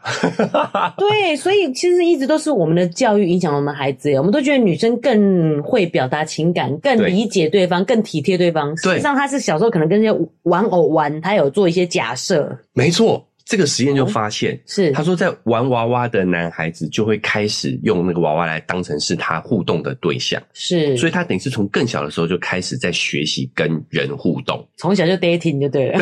[0.73, 0.93] 啊？
[0.97, 4.11] 对，所以其实一直都是我们的教育影响我们孩子。
[4.15, 8.75] 我们都觉得女生更会表达情感，更理解对方，对更体贴对方。
[8.77, 12.57] 实际上，他是小时候可能跟这些玩偶玩，他有做一些假设。
[12.73, 13.25] 没错。
[13.47, 25.99] 这个实验就发现，是他说，在玩娃娃的男孩子就会开始用那个娃娃来当成是他互动的对象，是，所以他等于是从更小的时候就开始在学习跟人互动，从小就 dating 就对了。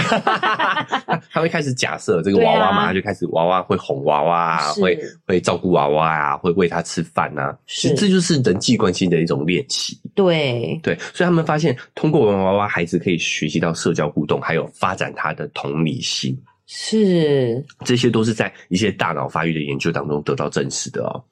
[1.33, 9.99] 他会开始假设这个娃娃嘛，他就开始娃娃会哄娃娃啊，会会照顾娃娃啊，会喂他吃饭啊，是，这就是人际关系的一种练习。
[10.13, 16.39] 对对，所以他们发现，通过玩娃娃，孩子可以学习到社交互动，还有发展他的同理心。
[16.67, 21.23] 是，这些都是在一些大脑发育的研究当中得到证实的哦。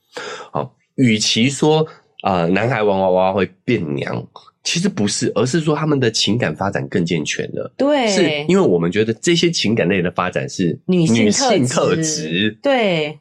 [0.51, 1.87] 好，与其说
[2.23, 4.15] 啊、呃，男孩玩娃娃会变娘，
[4.63, 7.73] 其实不是，而是说他们的情感发展更健全了。
[7.77, 12.57] 对，是因为我们觉得这些情感类的发展是女性特质。
[12.61, 13.17] 对。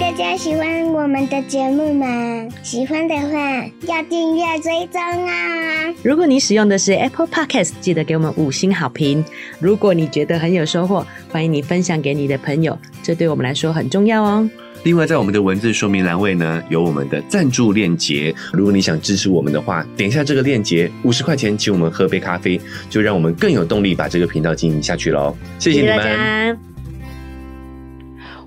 [0.00, 2.48] 大家喜欢我们的节目吗？
[2.62, 5.92] 喜欢的话要订阅追踪啊！
[6.04, 9.24] 如果你使用的是 Apple Podcast，记得给我们五星好评。
[9.58, 14.48] 如果你觉得很有收获，欢迎你分享给你的朋友，这对我们来说很重要哦。
[14.84, 18.34] 另外，在我们的文字说明栏位呢，有我们的赞助链接。
[18.52, 25.34] 如果你想支持我们的话，点一下这个链接，五十块钱请我们喝杯咖啡，就让我们更有动力把这个频道经营下去喽。
[25.58, 26.58] 谢谢你们！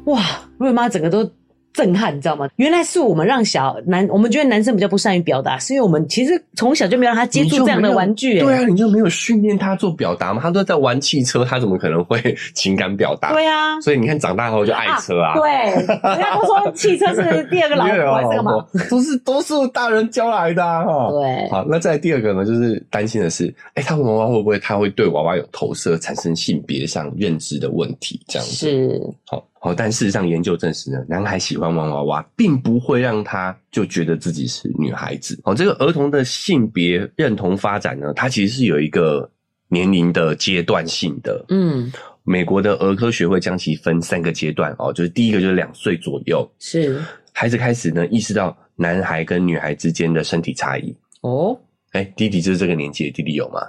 [0.06, 0.24] 哇，
[0.60, 1.37] 瑞妈整个都。
[1.78, 2.50] 震撼，你知道吗？
[2.56, 8.40] 原来是我们让小男，我们觉得男生比较不善于表达，是因为我们其实从小就没有让他接触这样的玩具。
[8.40, 10.40] 对啊，你就没有训练他做表达吗？
[10.42, 13.32] 他都在玩汽车，他怎么可能会情感表达？
[13.32, 15.34] 对啊，所以你看，长大后就爱车啊。
[15.34, 15.52] 啊对，
[15.86, 17.86] 人家都说汽车是第二个老
[18.24, 21.12] 婆，这个嘛，都是都是大人教来的哈、啊。
[21.12, 28.20] 对，好，那再来第二个呢，就是担心的是，哎、欸，他娃娃会不会他会对娃娃有投射，产生性别上认知的问题？
[28.28, 29.46] 这样子是好。
[29.60, 35.40] 好，但事实上研究证实呢，男孩喜欢玩娃娃，并不会让他就觉得自己是女孩子。
[35.44, 39.30] 好，这个儿童的性别认同发展呢，它其实是有一个
[39.68, 41.44] 年龄的阶段性的。
[41.50, 41.92] 嗯，
[42.24, 47.02] 美国的儿科学会将其分三个阶段哦，就是第一个就是两岁左右，是
[47.34, 50.96] 孩子开始呢意识到男孩跟女孩之间的身体差异。
[51.22, 51.60] 哦，
[51.94, 53.60] 哎，弟弟就是这个年纪，弟弟有吗？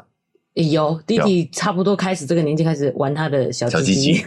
[0.53, 4.25] 有，弟弟差不多开始这个年纪开始玩他的小鸡鸡。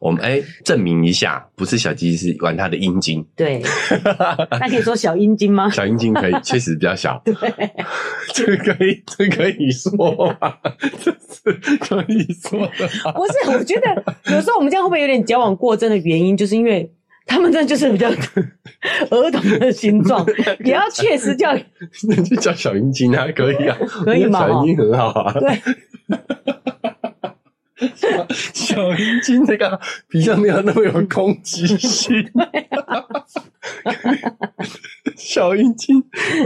[0.00, 3.22] 我们哎，证明一下，不是小鸡，是玩他的阴茎。
[3.36, 3.62] 对，
[4.58, 5.68] 那可以说小阴茎吗？
[5.70, 7.20] 小阴茎可以， 确实比较小。
[7.22, 7.34] 对，
[8.32, 9.92] 这个可以，这个可以说
[10.40, 10.54] 吗？
[11.02, 12.88] 这是可以说的。
[13.12, 14.02] 不是，我觉得
[14.34, 16.90] 有时候我们这样会不会有点矫枉过正的原因，就是因为
[17.26, 20.26] 他们这就是比较儿童的形状，
[20.64, 21.54] 也要确实叫，
[22.08, 24.40] 那就叫小阴茎啊，可以啊，可以吗？
[24.40, 25.32] 小阴茎很好啊。
[25.38, 25.60] 对。
[28.52, 32.24] 小阴茎这个比较没有那么有攻击性。
[35.16, 36.02] 小阴茎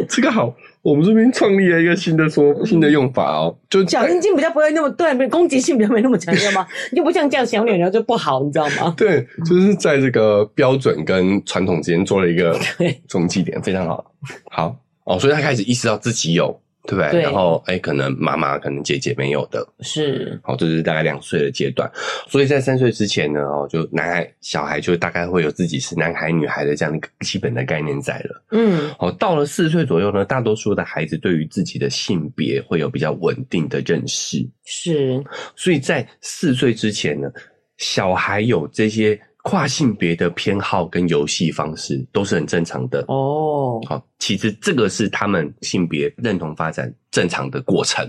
[0.09, 6.66] 这个好，我们这边创立了一个新的说新的用法哦，就小阴茎比较不会那么对，攻击性比较没那么强，知道吗？
[6.94, 8.92] 就不像叫小鸟鸟就不好，你知道吗？
[8.97, 12.59] 对，就是在这个标准跟传统之间做了一个
[13.09, 14.12] 中继点，非常好。
[14.51, 16.61] 好哦，所以他开始意识到自己有。
[16.87, 17.11] 对不对？
[17.11, 20.38] 对，然后，哎，可能妈妈，可能姐姐没有的，是。
[20.42, 21.90] 好，这是大概两岁的阶段。
[22.29, 28.44] 所以在三岁之前呢，哦，就男孩、小孩就大概会有自己是男孩、女孩的这样一个基本的概念在了。
[28.51, 28.90] 嗯。
[28.99, 34.47] 好，到了四岁左右呢，大多数的孩子对于自己的性别会有比较稳定的认识。
[34.64, 35.25] 是。
[35.57, 37.31] 所以在四岁之前呢，
[37.79, 39.20] 小孩有这些。
[39.44, 43.78] 跨性别的偏好跟游戏方式都是很正常的哦。
[43.87, 48.02] 好，其实这个是他们性别认同发展正常的过程。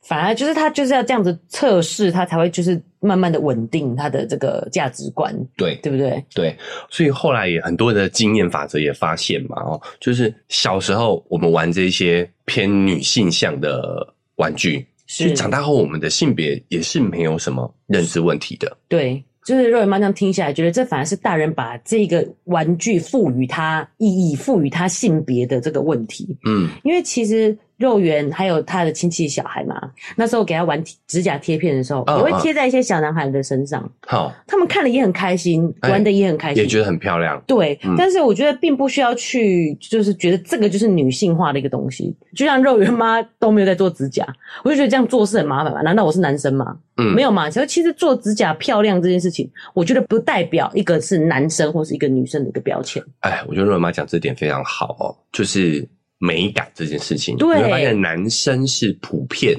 [0.00, 5.34] 反而就是他就是要这样子测试，他才会就是慢慢的稳定他的这个价值观。
[5.56, 6.24] 对，对不对？
[6.32, 6.56] 对，
[6.88, 18.76] 所以后来也很多的经验法则也发现嘛，哦，就是小时候我们玩这些偏女性向的玩具，是长大后我们的性别也是没有什么认知问题的。
[18.86, 19.20] 对。
[19.46, 26.36] 就是肉圆妈这样听下来，觉得这反而是大人把这个玩具赋予它意义、赋予它性别的这个问题。
[26.44, 27.56] 嗯，因为其实。
[27.78, 29.78] 肉圆还有他的亲戚小孩嘛，
[30.16, 33.86] 那时候给他玩指甲贴片的时候，也会贴在一些小男孩的身上。
[34.06, 37.42] 好，他们看了也很开心，玩的也很开心，也觉得很漂亮。
[37.46, 42.16] 对，但是我觉得并不需要去，就是觉得这个就是女性化的一个东西。
[42.34, 44.26] 就像肉圆妈都没有在做指甲，
[44.64, 45.82] 我就觉得这样做是很麻烦嘛。
[45.82, 46.76] 难道我是男生吗？
[46.96, 47.50] 嗯，没有嘛。
[47.50, 53.02] 其实其实做指甲漂亮这件事情，我觉得不代表一个是男生或是一个女生的一个标签。
[53.20, 55.86] 哎，我觉得肉圆妈讲这点非常好哦，就是。
[56.18, 59.54] 美感这件事情，对，你会发现男生是普遍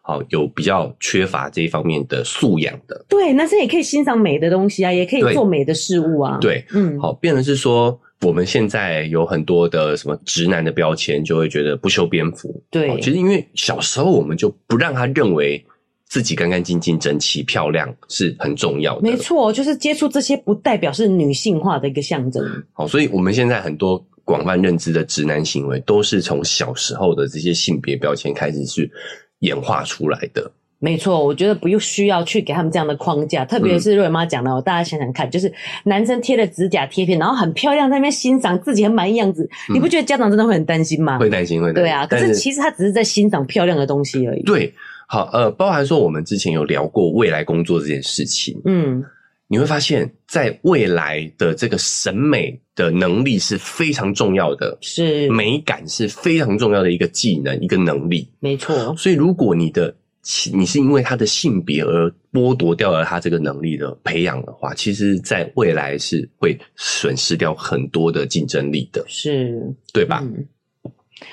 [0.00, 3.04] 好有比较缺乏这一方面的素养的。
[3.08, 6.38] 对，男生也可以欣赏美的东西啊，也可以做美的事物啊。
[6.40, 12.62] 对，嗯，好，变成是说我们现在有很多的什么直男的标签，就会觉得不修边幅。
[12.70, 15.62] 对，其实因为小时候我们就不让他认为
[16.06, 19.02] 自己干干净净、整齐漂亮是很重要的。
[19.02, 22.42] 没错，就是接触这些不代表是女性化的一个象征。
[22.72, 24.02] 好，所以我们现在很多。
[24.28, 28.92] 广泛认知的直男行为，都是从小时候的这些性别标签开始去
[29.38, 30.52] 演化出来的。
[30.80, 35.50] 没错，我觉得不用需要去给他们这样的框架，特别是瑞妈讲的，嗯、大家想想看，就是
[35.84, 41.18] 男生贴了指甲贴片，然后很漂亮，在那边欣赏自己很满意样子，嗯、你不觉得家长真的会很担心吗？
[41.18, 41.84] 会担心，会担心。
[41.84, 44.42] 对啊，可是其实他只是在欣赏漂亮的东西而已。
[44.42, 44.70] 对，
[45.06, 49.02] 好，呃，包含说我们之前有聊过未来工作这件事情，嗯。
[49.50, 58.28] 你会发现在未来的这个审美的能力是非常重要的，是美感是非常重要的一个技能，一个能力。
[58.40, 58.94] 没错。
[58.96, 59.96] 所以，如果你的
[60.52, 69.58] 你是因为他的性别而剥夺掉了他这个能力的培养的话，其实在未来是会损失掉很多的竞争力的，是
[69.94, 70.22] 对吧？
[70.22, 70.46] 嗯，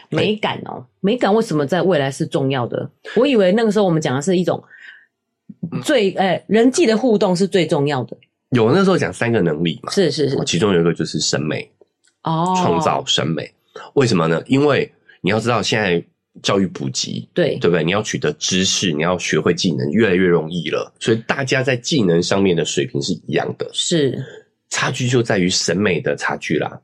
[0.09, 2.89] 美感哦，美感为什么在未来是重要的？
[3.17, 4.63] 我以为那个时候我们讲的是一种。
[5.83, 8.17] 最诶、欸，人际的互动是最重要的。
[8.49, 11.69] 有那时候讲三个能力嘛，是是是，其中有一个就是审美
[12.23, 13.51] 哦，创造审美。
[13.93, 14.41] 为什么呢？
[14.47, 16.03] 因为你要知道现在。
[16.43, 17.81] 教育普及，对对不对？
[17.81, 20.93] 你要取得知识，你要学会技能，越来越容易了。
[20.99, 24.21] 所以大家在技能上面的水平是一样的，是
[24.69, 26.77] 差距就在于审美的差距啦。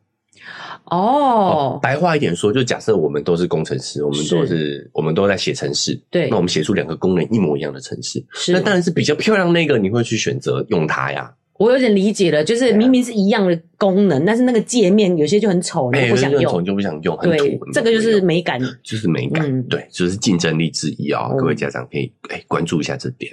[0.85, 11.33] 哦，哦，白话一点说，就假设我们都是工程师，我们都是，是我们都在写程式，对，那我们写出两个功能一模一样的程式，是那当然是比较漂亮那个，你会去选择用它呀。
[11.61, 17.45] 我有点理解了，就是明明是一样的功能，但是那个界面有些就很丑，你不想用，你就不想用，很土。
[17.45, 21.29] 对，这个就是美感，就是美感，对，就是竞争力之一啊！
[21.37, 23.31] 各位家长可以哎关注一下这点。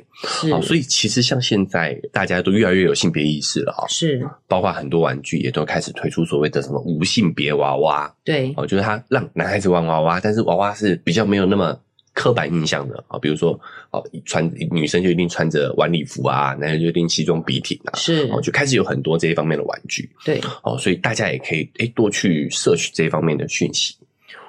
[0.50, 11.80] 好，所以其实像现在大家都越来越有性别意识了啊，是，包括很多玩具也都开始推出所谓的什么无性别娃娃，对，哦，就是他让男孩子玩娃娃，但是娃娃是比较没有那么。
[12.18, 13.52] 刻板印象的啊，比如说
[13.92, 18.28] 哦，穿女生就一定穿着晚礼服啊，男生就一定西装笔挺啊，是。
[18.32, 20.40] 哦，就开始有很多这一方面的玩具，对。
[20.64, 23.94] 哦，所以大家也可以诶多去摄取这一方面的讯息。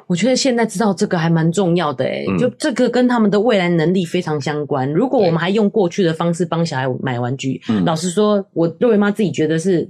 [0.07, 4.91] 我觉得现在知道这个还蛮重要的诶、嗯、就这个跟他们的未来能力非常相关。
[4.91, 9.87] 如果我们还用过去的方式帮小孩买玩具，嗯、老实说，我瑞妈自己觉得是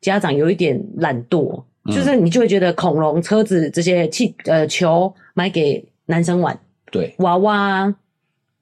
[0.00, 6.58] 家长有一点懒惰，嗯、就是你就会觉得恐龙、车子这些气呃球买给男生玩。
[6.92, 7.92] 对，娃娃、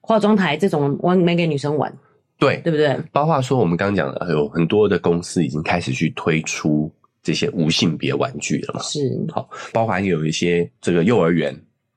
[0.00, 1.92] 化妆台这种玩没给女生玩，
[2.38, 2.96] 对，对不对？
[3.12, 6.90] 包括说我们刚刚讲的，有很多的公司已经开始去推出
[7.22, 8.80] 这些无性别玩具了嘛。
[8.80, 11.54] 是，好，包含有一些这个幼儿园，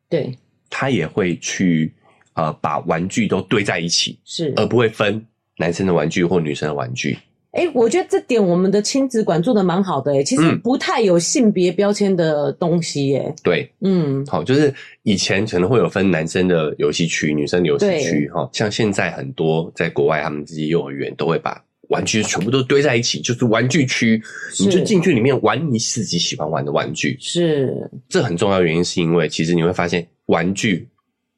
[0.09, 0.35] 对，
[0.69, 1.93] 他也会去
[2.33, 5.23] 呃把玩具都堆在一起，是，而不会分
[5.57, 7.17] 男生的玩具或女生的玩具。
[7.53, 24.19] 哎、欸，我觉得这点我们的亲子馆做的蛮好的、欸，哎，其实不太有性别标签的东西、欸，哎、嗯，对，嗯，好，就是以前可能会有分男生的游戏区、女生的游戏区，哈，像现在很多在国外，他们自己幼儿园都会把玩具全部都堆在一起，就是玩具区，
[24.59, 30.87] 你就进去里面玩你自己喜欢玩的玩具，是，这很重要的原因是因为其实你会发现玩具。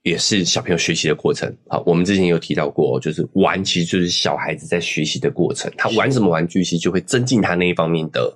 [0.06, 1.52] 也是小朋友学习的过程。
[1.68, 5.72] 好，我们之前有提到过，就是玩其实就是小孩子在学习的过程。
[5.76, 8.32] 他玩什么玩具，其实就会增进他那一方面的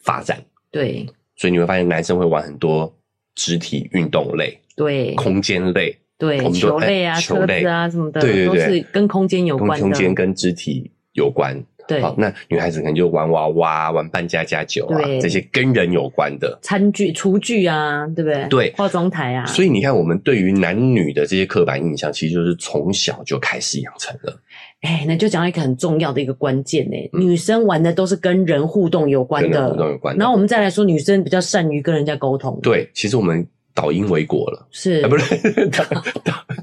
[0.00, 0.44] 发展。
[0.72, 1.06] 对，
[1.36, 2.92] 所以你会发现男生会玩很多
[3.36, 11.56] 肢体运动类，对，空间类，对，球类啊，球类啊什么的，对对对，都是跟空间有关的，空间跟肢体有关。
[11.86, 18.46] 对，好，那女孩子可能就玩娃娃、玩扮家家酒啊，这些跟人有关的餐具、厨具啊，对不对？
[18.48, 19.44] 对，化妆台啊。
[19.46, 24.40] 所以你看，我们对于男女的这些刻板印象，其实就是从小就开始养成了。
[24.82, 30.18] 哎，那就讲到一个很重要的一个关键呢，女生玩的都是跟人互动有关的，跟人互动有关的。
[30.18, 32.58] 然后我们再来说，女生比较善于跟人家沟通。
[32.62, 33.46] 对，其实我们。
[33.74, 36.00] 倒因为果了，是啊，不是倒倒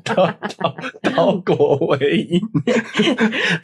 [0.03, 2.39] 倒倒倒果为因，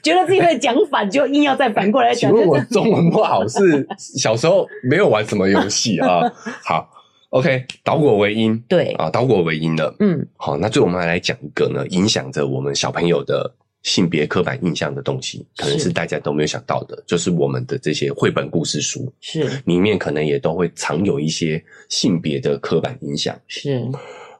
[0.02, 2.32] 觉得自己会讲反，就硬要再反过来讲。
[2.32, 6.22] 请问我中文不好，是小时候没有玩什么游戏啊？
[6.66, 6.90] 好
[7.30, 9.96] ，OK，倒果为因，对啊，倒果为因了。
[10.00, 13.54] 嗯，好，那最后我们来讲一个呢，影响着我们小朋友的。
[13.86, 23.40] 性别刻板印象的东西，可能是大家都没有想到的，是就是我们的这些绘本故事书，是里面可能也都会藏有一些性别的刻板印象。
[23.48, 23.88] 是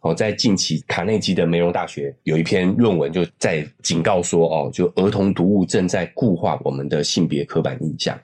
[0.02, 8.20] 哦，在近期卡内基的梅隆大学有一篇论文就在警告说，哦，就儿童读物正在固化我们的性别刻板印象。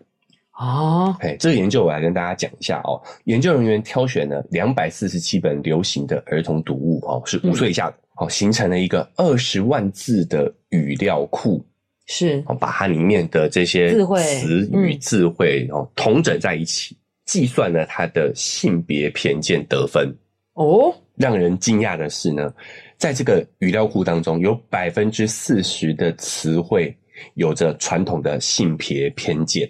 [0.58, 3.00] 哦，哎，这个研究我来跟大家讲一下哦。
[3.26, 7.94] 研究人员挑选了两百四十七本流行的儿童读物，哦，是五岁以下的。
[7.94, 11.66] 嗯哦，形成了一个二十万字的语料库，
[12.06, 20.16] 是哦，把它里面的这些词语、智慧哦统整在一起，计算了它的性别偏见得分。
[20.54, 22.54] 哦，让人惊讶的是呢，
[22.96, 26.96] 在这个语料库当中，有百分之四十的词汇
[27.34, 29.68] 有着传统的性别偏见，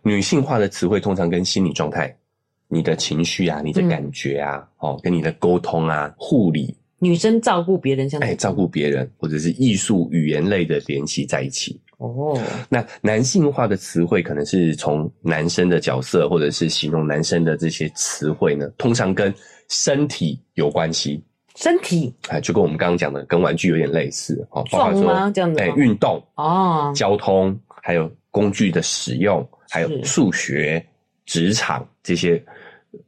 [0.00, 2.16] 女性化的词汇通常跟心理状态、
[2.68, 6.74] 你的情绪啊、你的感觉啊、嗯、哦，跟你的沟通啊、护理。
[7.02, 11.80] 女生照顾别人，像哎，照顾别人，或者是艺术语言类的联系在一起。
[11.98, 19.34] 哦，那男性化的词汇可能是从男生的角色，或者是形容男生的这些词汇呢，通常跟
[19.68, 21.20] 身体有关系。
[21.56, 24.64] 身体，哎，就跟我们刚刚讲的，跟玩具有点类似哦。
[24.70, 25.28] 壮吗？
[25.34, 25.60] 这样子？
[25.60, 30.84] 哎，运动哦，交通，还有工具的使用，还有数学、
[31.26, 32.40] 职场这些，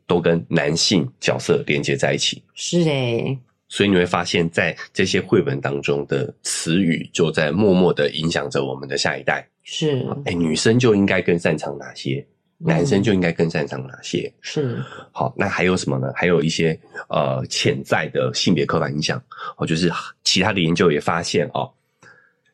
[0.05, 2.43] 都跟男性角色连接在一起。
[2.55, 3.39] 是诶。
[3.75, 9.45] 所以你会发现，在这些绘本当中的词语，就在默默的影响着我们的下一代。
[9.65, 12.25] 是，哎，女生就应该更擅长哪些？
[12.57, 14.33] 男生就应该更擅长哪些？
[14.41, 14.81] 是。
[15.11, 16.13] 好，那还有什么呢？
[16.15, 19.21] 还有一些呃潜在的性别刻板印象。
[19.57, 19.91] 哦，就是
[20.23, 21.69] 其他的研究也发现哦，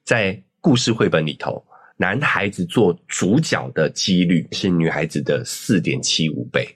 [0.02, 1.62] 在故事绘本里头，
[1.98, 6.66] 男孩子做主角的几率是女孩子的四点七五倍。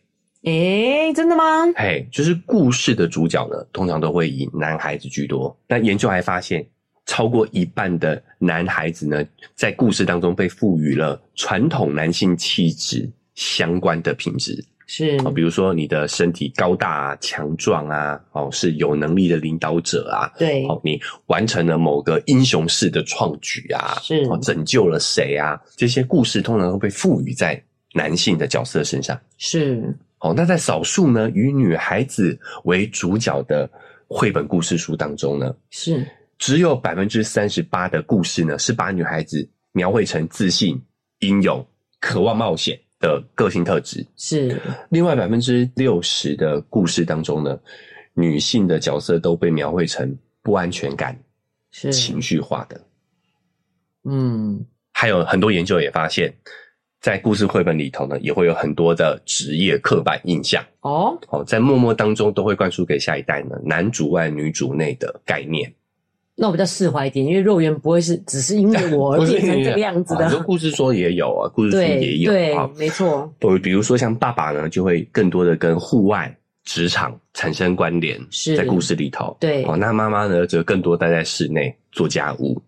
[0.45, 1.45] 诶、欸，真的吗？
[1.75, 5.57] 嘿，就是故事的主角呢，通常都会以男孩子居多。
[5.67, 6.67] 那研究还发现，
[7.07, 9.25] 超过一半的男孩子呢，
[9.55, 14.63] 在故事当中被赋予了传统男性气质相关的品质。
[14.87, 25.59] 是，比如说你的身体高大啊、强壮啊，哦，是有能力的领导者啊，对，哦，你完成了某个英雄式的创举啊，是，哦拯救了谁啊？
[25.75, 27.61] 这些故事通常会被赋予在
[27.95, 29.19] 男性的角色身上。
[29.39, 33.71] 是，哦，那在少数呢，以女孩子为主角的
[34.09, 36.07] 绘本故事书当中呢，是，
[36.39, 40.83] 只有百分之三十八的故事呢，是把女孩子描绘成自信、
[41.19, 41.65] 英勇、
[42.01, 42.81] 渴望冒险。
[43.01, 44.59] 的个性特质是，
[44.89, 47.59] 另外百分之六十的故事当中呢，
[48.15, 51.15] 女性的角色都被描绘成不安全感、
[51.71, 52.81] 是情绪化的。
[54.05, 56.35] 嗯，还有很多研究也发现，
[57.05, 60.65] 在故事绘本里头呢，也会有很多的职业刻板印象。
[60.81, 65.71] 哦，哦，在默默当中都会灌输给下一代呢，男主外女主内的概念。
[66.35, 70.27] 那我比较释怀一点，因为肉圆不会是只是因为我而 变成这个样子的。
[70.27, 73.31] 很多故事说也有啊，故事书也有对，啊，没错。
[73.39, 76.35] 比比如说像爸爸呢，就会更多的跟户外
[76.65, 79.37] 职场产生关联，是在故事里头。
[79.39, 82.59] 对，哦，那妈妈呢，则更多待在室内做家务。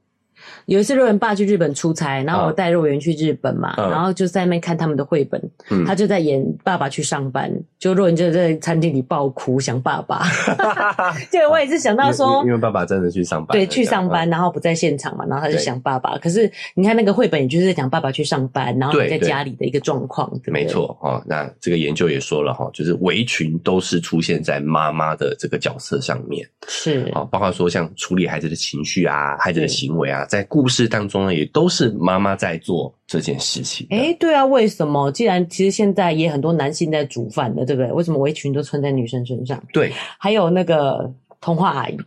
[0.66, 5.40] 有一次，肉圆爸去日本出差，然后我带肉圆去日本嘛，嗯、然后就在那边看他们的绘本，
[5.70, 10.26] 嗯、他就在演爸爸去上班，就肉圆就在餐厅里爆哭，想爸爸。
[11.30, 16.18] 对，我也是想到说因，因为爸爸真的去上班，对，去上班，然后不在现场嘛，然后他就想爸爸。
[16.18, 20.28] 可是你看那个绘本，也就是在讲爸爸去上班，然后你在家里的一个状况。
[20.42, 21.22] 对，没错哦。
[21.26, 33.86] 那这个研究也说了哈，就是围裙都是出现在妈妈的这个角色上面，是哦，包括说像处理孩子的情绪啊，孩子的行为啊，在故事当中呢，也都是妈妈在做这件事情。
[33.90, 35.12] 哎、欸，对啊，为什么？
[35.12, 37.92] 既然其实现在也很多男性在煮饭的，对不对？
[37.92, 39.62] 为什么围裙都穿在女生身上？
[39.70, 41.98] 对，还有那个童话阿姨，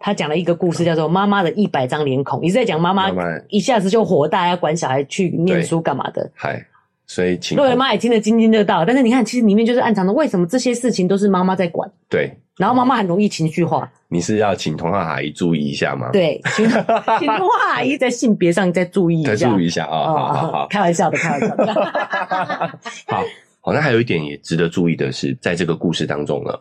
[0.00, 3.08] 她讲了一个故事，叫做《妈妈的一百张脸孔》，一直在讲妈妈
[3.48, 6.28] 一下子就火大，要管小孩去念书干嘛的。
[6.34, 6.60] 嗨，
[7.12, 8.86] 所以请，若圆妈也听得津津乐道。
[8.86, 11.86] 但是你看，其实里面就是暗藏的，为什么这些事情都是妈妈在管？
[12.08, 12.34] 对。
[12.56, 16.08] 然后妈妈很容易情绪化，你是要请童话阿姨注意一下吗？
[16.10, 20.04] 对，请童话阿姨在性别上再注意一下，再注意一下啊！
[20.06, 21.74] 好好好，开玩笑的，开玩笑的。
[23.08, 23.22] 好
[23.60, 26.52] 好，那还有一点也值得注意的是，在这个故事当中呢，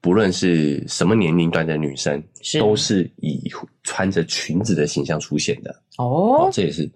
[0.00, 2.20] 不论是什么年龄段的女生，
[2.58, 3.48] 都是以
[3.84, 6.48] 穿着裙子的形象出现的哦。
[6.52, 6.90] 这也是。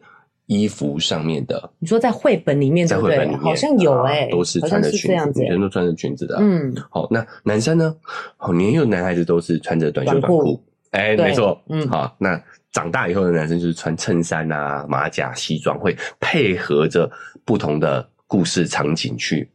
[0.47, 6.37] 衣服上面的，你说在绘本里面，在绘本里面好像有哎、欸、都是穿着裙子，女生都穿着裙子的。
[6.41, 7.95] 嗯，好，那男生呢？
[8.37, 10.63] 好，年幼的男孩子都是穿着短袖短裤。
[10.93, 11.61] 哎，没错。
[11.69, 12.41] 嗯，好，那
[12.71, 17.11] 长大以后的男生就是穿衬衫啊、马甲、西装，会配合着
[17.45, 19.51] 不同的故事场景去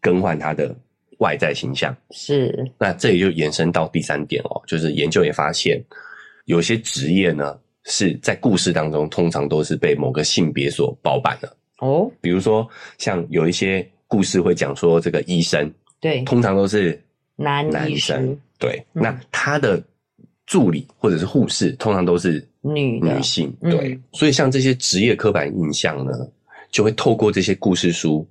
[0.00, 0.72] 更换他的
[1.18, 1.92] 外在形象。
[2.12, 5.82] 是，那这也就延伸到第三点哦，就是研究也发现，
[6.44, 7.58] 有些职业呢。
[7.84, 12.10] 是在故事当中，通常都是被某个性别所包办的哦。
[12.20, 12.68] 比如说，
[12.98, 17.02] 像有一些故事会讲说，这个医生对，通常都是
[17.36, 18.84] 男医生，男生对。
[18.94, 19.82] 嗯、那他的
[20.46, 23.94] 助理或者是护士，通常都是女女性，对。
[23.94, 26.12] 嗯、所以，像这些职业刻板印象呢，
[26.70, 28.26] 就会透过这些故事书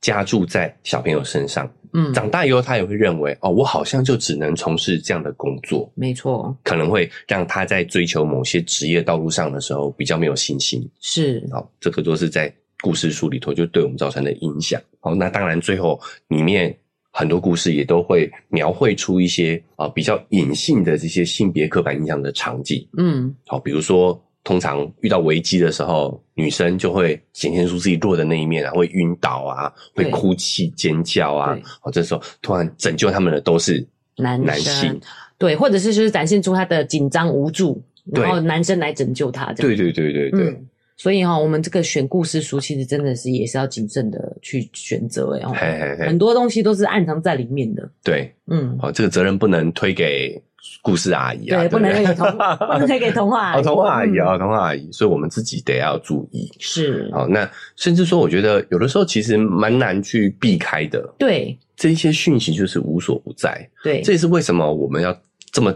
[0.00, 1.70] 加注在小朋友身上。
[1.96, 5.88] 嗯，长大以后，他也会认为哦，我好像就只能从事这样的工作。
[5.94, 10.84] 没错，可能会让他在追求某些职业道路上的时候比较没有信心。
[11.00, 14.80] 是，好，这个都是在故事书里头就对我们造成的影响。
[14.98, 16.76] 好，那当然最后里面
[17.12, 22.84] 很多故事也都会描绘出一些啊比较隐性的这些性别刻板印象的场景。
[22.98, 24.20] 嗯，好，比如说。
[24.44, 31.58] 通常遇到危机的时候，女生就会显现出自己弱的那一面啊，会晕倒啊，会哭泣尖叫啊。
[31.82, 33.84] 哦，这时候突然拯救他们的都是
[34.16, 35.00] 男男性，
[35.38, 37.82] 对，或者是就是展现出他的紧张无助，
[38.12, 39.50] 然后男生来拯救他。
[39.54, 39.68] 这样。
[39.68, 40.50] 对对对对对。
[40.50, 40.66] 嗯，
[40.98, 47.90] 所以哈，我们这个选故事书其实真的是也是要谨慎的去选择哎，很多东西都是暗藏在里面的。
[48.02, 50.38] 对，嗯，好，这个责任不能推给。
[50.82, 52.26] 故事阿姨啊，对，不能给童，
[52.80, 53.62] 不能给童话阿姨。
[53.62, 56.50] 童话阿姨啊，童话阿姨，所以我们自己得要注意。
[56.58, 61.02] 是，好，那甚至说，我觉得有的时候其实蛮难去避开的。
[61.18, 63.68] 对，这一些讯息就是无所不在。
[63.82, 65.16] 对，这也是为什么我们要
[65.52, 65.74] 这么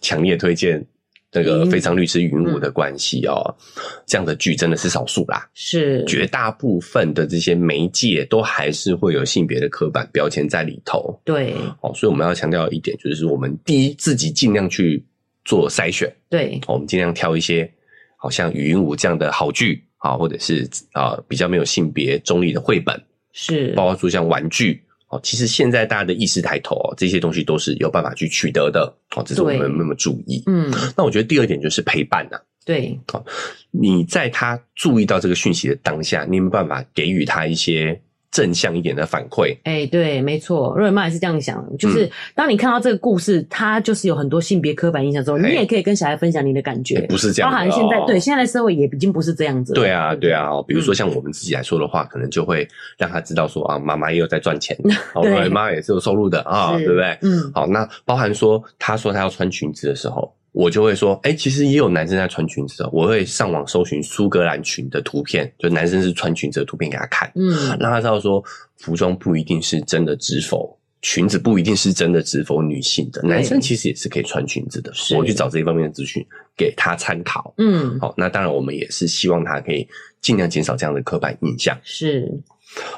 [0.00, 0.84] 强烈推荐。
[1.30, 5.48] 这个非常律师云武的关系哦，嗯、这样的剧真的是少数啦。
[5.54, 6.04] 是。
[6.06, 11.20] 绝大部分的这些媒介都还是会有性别的刻板标签在里头。
[11.24, 15.04] 对，哦，所以我们要强调一点，就是我们第一自己尽量去
[15.44, 16.12] 做筛选。
[16.28, 17.72] 对，我们尽量挑一些
[18.16, 23.00] 好像云武这样的好剧啊，或者是啊比较没有性别中立的绘本，
[23.32, 23.68] 是。
[23.74, 25.20] 包括说像玩具哦。
[25.22, 30.42] 其实现在大家的意识抬头哦，这些东西都是有办法去取得的哦，只是我们没有注意。
[30.46, 32.42] 嗯，那我觉得第二点就是陪伴呐、啊。
[32.64, 33.24] 对，哦，
[33.70, 38.00] 你在他注意到这个讯息的当下，你有没有办法给予他一些
[38.30, 39.56] 正向一点的反馈？
[39.64, 49.80] 哎、欸，对，没错，瑞妈也是这样想，就是当你看到这个故事，它就是有很多性别刻板印象之后，你也可以跟小孩分享你的感觉，欸、不是这样，包含现在、哦、对现在的社会也已经不是这样子了。
[49.80, 52.66] 对啊，对啊，比如说像我们自己来说的话，嗯、可能就会
[52.96, 54.76] 让他知道说啊，妈妈也有在赚钱，
[55.14, 57.18] 哦，瑞妈也是有收入的啊，对不对？
[57.22, 60.32] 嗯，好，那包含说他说他要穿裙子的时候。
[60.52, 62.90] 我就会说，哎、欸，其实也有男生在穿裙子的。
[62.92, 68.42] 我会上网搜寻苏格兰裙的图片，就男生是穿裙子的图片给他看，嗯，让他知道说，
[68.76, 74.92] 服装不一定是真的知否裙子，不一定是真的知否女性的，男生其实也是可以穿裙子的。
[75.16, 76.26] 我去找这一方面的资讯
[76.56, 79.86] 给他参考，嗯，好，那当然我们也是希望他可以
[80.20, 82.28] 尽量减少这样的刻板印象，是。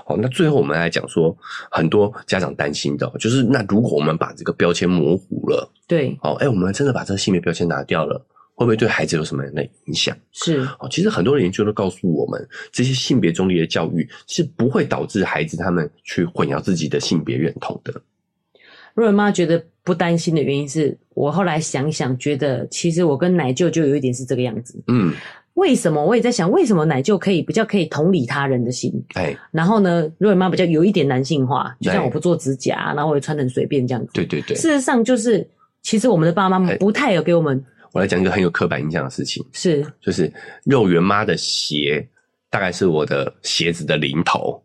[0.05, 1.37] 好，那最后我们来讲说，
[1.71, 8.19] 很多家长担心的，就是那如果我们把这个标签模糊了，对，好，哎，我们真的把这个性别标签拿掉了，
[8.55, 10.15] 会不会对孩子有什么样的影响？
[10.33, 18.03] 是，好，其实很多的研究都告诉我们，这些性别中立的教育是不会导致孩子他们去混淆自己的性别认同的。
[18.95, 25.15] 瑞文妈觉得不担心的原因是我后来想想，觉得其实我跟奶舅就有一点是这个样子，嗯。
[25.55, 26.05] 为什么？
[26.05, 28.93] 我也在想，为什么奶舅可以比较可以同理他人的心？
[29.15, 34.11] 哎，然后呢，瑞妈比较有一点男性化，就像我不做指甲，然后我也穿得很随便这样子。
[34.15, 34.57] 对对对。
[34.57, 35.47] 事实上，就是
[35.83, 37.63] 其实我们的爸爸妈妈不太有给我们。
[37.93, 40.33] 我来讲一个很有刻板印象的事情，是就是
[40.65, 42.07] 肉圆妈的鞋。
[42.53, 44.63] 大概是我的鞋子的零头，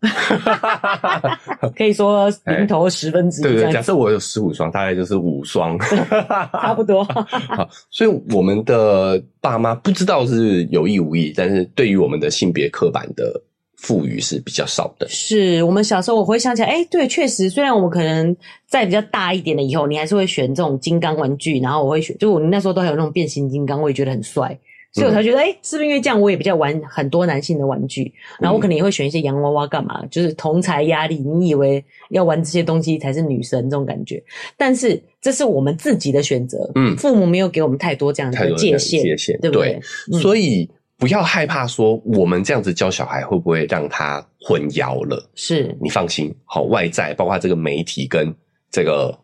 [1.74, 3.44] 可以说零头十分之一。
[3.44, 5.78] 对对，假设我有十五双，大概就是五双，
[6.52, 7.02] 差不多。
[7.48, 13.40] 好，所以我们的爸妈不知道是有意无意，但是对于我们的性别刻板的
[13.78, 15.08] 赋予是比较少的。
[15.08, 18.36] 是我们小时候，我回想起来，哎、欸，对，确实，虽然我们可能
[18.66, 24.58] 在比较大一点的以后，你还是会选这种金刚玩具，然后我会选，就我那时候都还有那种变形金刚，我也觉得很帅。
[24.92, 30.04] 所以我才觉得，哎、欸，是不是因为这样，我也比较玩很多男性的玩具，然后我可能也会选一些洋娃娃干嘛？
[30.06, 34.22] 就是同才压力，你以为要玩这些东西才是女神这种感觉，
[34.56, 39.78] 但是这是我们自己的选择，嗯，父母没有给我们太多这样的界限，界限，对不对？
[40.10, 45.30] 对，所以不要害怕说我们这样子教小孩会不会让他混淆了？
[45.34, 48.34] 是你放心，好，外在包括这个媒体跟
[48.70, 49.16] 这个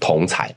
[0.00, 0.48] 同侪。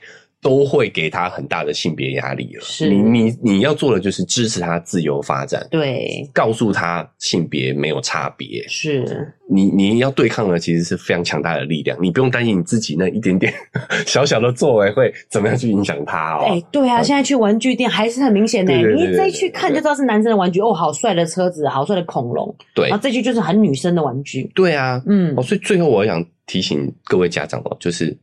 [0.44, 2.62] 都会给他很大的性别压力了。
[2.62, 8.64] 是，你你你要做的就是支持他自由发展，对，告诉他性别没有差别。
[8.68, 13.54] 是，你你要对抗的其实是非常强大的力量，你不用担心你自己那一点点
[14.06, 16.46] 小小的作为会怎么样去影响他哦。
[16.50, 28.16] 哎、欸，对啊，嗯、现在去玩具店还是很明显的，你一再去看就知道是男生的玩具哦，好帅的车子，好帅的恐龙，对，然后这句就是很女生的玩具，对啊，嗯，哦，所以最后我想提醒各位家长哦，就是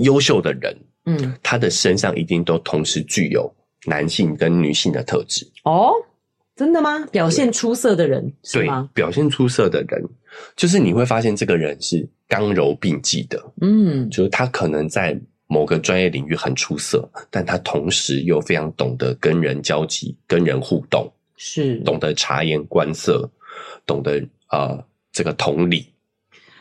[0.00, 0.76] 优秀的人。
[1.04, 3.52] 嗯，他的身上一定都同时具有
[3.86, 5.92] 男性跟女性的特质哦？
[6.54, 7.04] 真的吗？
[7.10, 8.88] 表现出色的人是吗？
[8.92, 10.04] 对，表现出色的人，
[10.54, 13.42] 就是你会发现这个人是刚柔并济的。
[13.62, 23.28] 嗯，就是他可能在某个专业领域很出色，但他同时又非常懂得跟人交际、跟人互动，是懂得察言观色，
[23.86, 24.78] 懂得呃
[25.10, 25.86] 这个同理。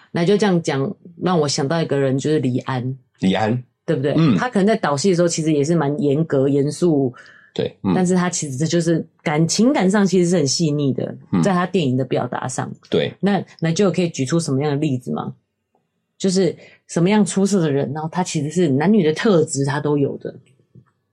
[0.10, 2.98] 那就这样讲，让我想到一个人，就是李安。
[3.20, 3.62] 李安。
[3.92, 4.14] 对不对？
[4.18, 7.14] 嗯，他可能在导戏的时候，其实也是蛮严格、严肃。
[7.54, 12.72] 对，嗯，但是他其实这就是感情感上其实是很细腻的，嗯，在他电影的表达上。
[12.89, 15.34] 对，那那就可以举出什么样的例子吗？
[16.18, 16.56] 就是
[16.88, 20.34] 什么样出色的人，然后他其实是男女的特质，他都有的。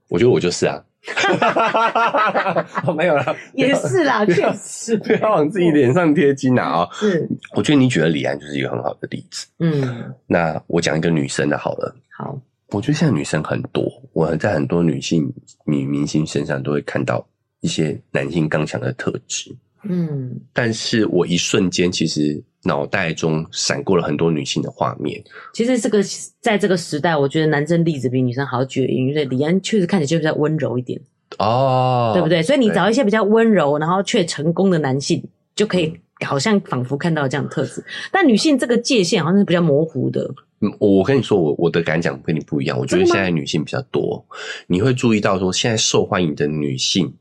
[0.09, 0.81] 我觉得我就是啊，
[2.97, 6.83] 没有啦，也是啦，确实不要往自己脸上贴金啊！
[6.83, 9.47] 啊，是，我觉得你举的李安就是一个很好的例子。
[9.59, 11.97] 嗯，那我讲一个女生的好了。
[12.17, 12.39] 好。
[12.71, 15.33] 我觉得现在女生很多，我在很多女性
[15.65, 17.27] 女明星身上都会看到
[17.61, 19.57] 一些男性刚强的特质。
[19.85, 25.23] 嗯，但是我一瞬间其实脑袋中闪过了很多女性的画面。
[25.55, 26.03] 其实这个
[26.41, 31.01] 在这个时代，我觉得男生例子比女生好举，因为李安确实看起来就比较温柔一点。
[31.39, 32.43] 哦，对不对？
[32.43, 35.23] 所以你找一些比较温柔，然后却成功的男性，
[35.55, 37.83] 就可以好像仿佛看到这样的特质。
[38.11, 40.29] 但女性这个界限好像是比较模糊的。
[40.61, 42.79] 嗯，我跟你说，我我的感想跟你不一样。
[42.79, 44.25] 我觉得现在女性比较多，
[44.67, 47.15] 你会注意到说，现在受欢迎的女性，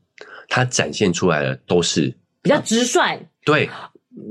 [0.48, 2.12] 她展现出来的都是
[2.42, 3.18] 比较直率。
[3.44, 3.68] 对，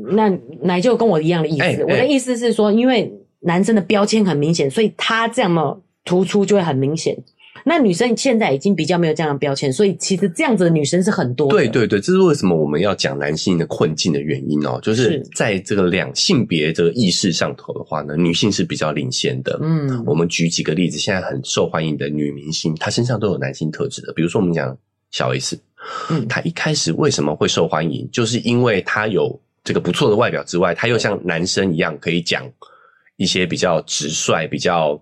[0.10, 0.30] 那
[0.62, 1.64] 奶就跟我一样的意思。
[1.64, 7.18] 欸欸、我的意思是说，因为男生的标签很明显，所以他这么突出就会很明显。
[7.68, 11.54] 那女生现在已经比较没有这样的标签，所以其实这样子的女生是很多的。
[11.58, 19.60] 对对对，这是为什么我们要讲男性的困境的原因哦，就是在这个两性别这个意识上头的话呢，女性是比较领先的。
[19.62, 24.78] 嗯，我们举几个例子，现在很受欢迎的女明星，她身上都有男性特质的，比如说我们讲
[25.12, 25.60] 小 S，
[26.10, 32.50] 嗯，她一开始为什么会受欢迎，就是因为她有这个不错的外表之外，她又像男生一样可以讲
[33.18, 34.98] 一些比较直率、比较。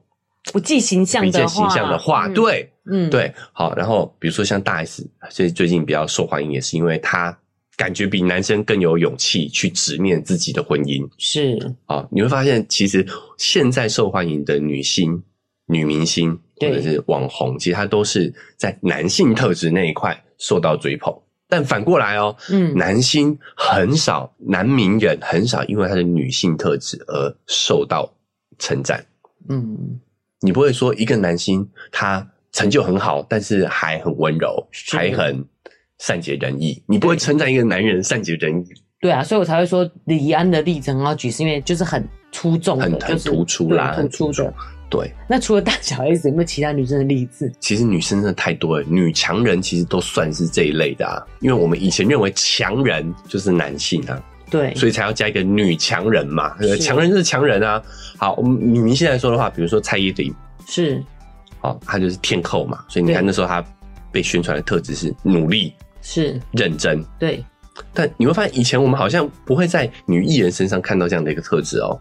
[0.54, 7.38] 不计形象的话，形象的话，对，嗯，对，好，然后比如说像大 S，所以最近比较受欢迎，也是因为她
[7.76, 11.58] 感觉比男生更有勇气去直面自己的婚姻，是。
[11.88, 13.06] 啊，你会发现其实
[13.38, 15.22] 现在受欢迎的女星、
[15.66, 21.14] 女明星或者是网红，其实她都是在男性特质那一块受到追捧，
[21.50, 28.14] 但反过来哦，嗯，男星很少，男名人很少因为他的女性特质而受到
[28.60, 29.04] 称赞，
[29.50, 30.00] 嗯。
[30.46, 35.44] 你不会说一个男星他成就很好，但是还很温柔，还很
[35.98, 36.82] 善解人意。
[36.86, 38.66] 你不会称赞一个男人善解人意。
[39.02, 44.54] 对啊，所以我才会说李安的例子很好举，是因为就是很出众，很很突出啦，很突出的。
[44.90, 45.12] 对。
[45.28, 47.52] 那除了大小 S，有没有其他女生的例子？
[47.60, 51.20] 其实女生真的太多了，女强人其实都算是这一类的啊。
[51.42, 54.24] 因为我们以前认为强人就是男性啊。
[54.56, 57.82] 对，所以才要加一个女强人嘛，强人就是强人啊。
[58.18, 60.34] 好，我们女明星来说的话，比如说蔡依林，
[60.66, 61.04] 是，
[61.60, 63.62] 好，她就是天后嘛，所以你看那时候她
[64.14, 67.44] 被宣传的特质是努力，是认真，对。
[67.94, 72.00] 但你会发现，以前我们好像不会在女艺人身上看到这样的一个特质哦。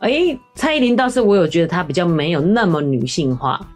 [0.00, 3.66] 哎、欸，蔡依林倒是我有觉得她比较没有那么女性化，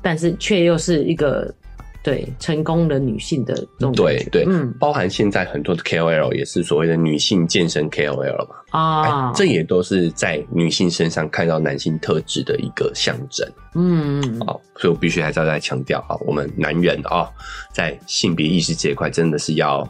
[0.00, 1.54] 但是却又是一个。
[2.02, 13.46] 对，成功的女性的这种对对，嗯，包含现在很多的 KOL 也是所谓的女性健身 KOL 嘛啊，这也都是在女性身上看到男性特质的一个象征。
[13.74, 17.28] 嗯，好，所以我必须还是要再强调啊，我们男人啊，
[17.72, 19.86] 在性别意识这一块真的是要。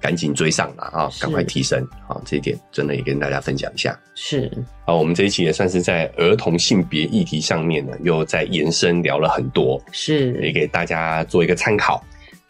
[0.00, 1.10] 赶紧追上了啊！
[1.20, 2.20] 赶快提升啊！
[2.24, 3.98] 这一点真的也跟大家分享一下。
[4.14, 4.50] 是
[4.86, 12.02] 啊，我们这一期也算是在儿童性别议题上面呢，又在延伸聊了很多，是也给大家做一个参考。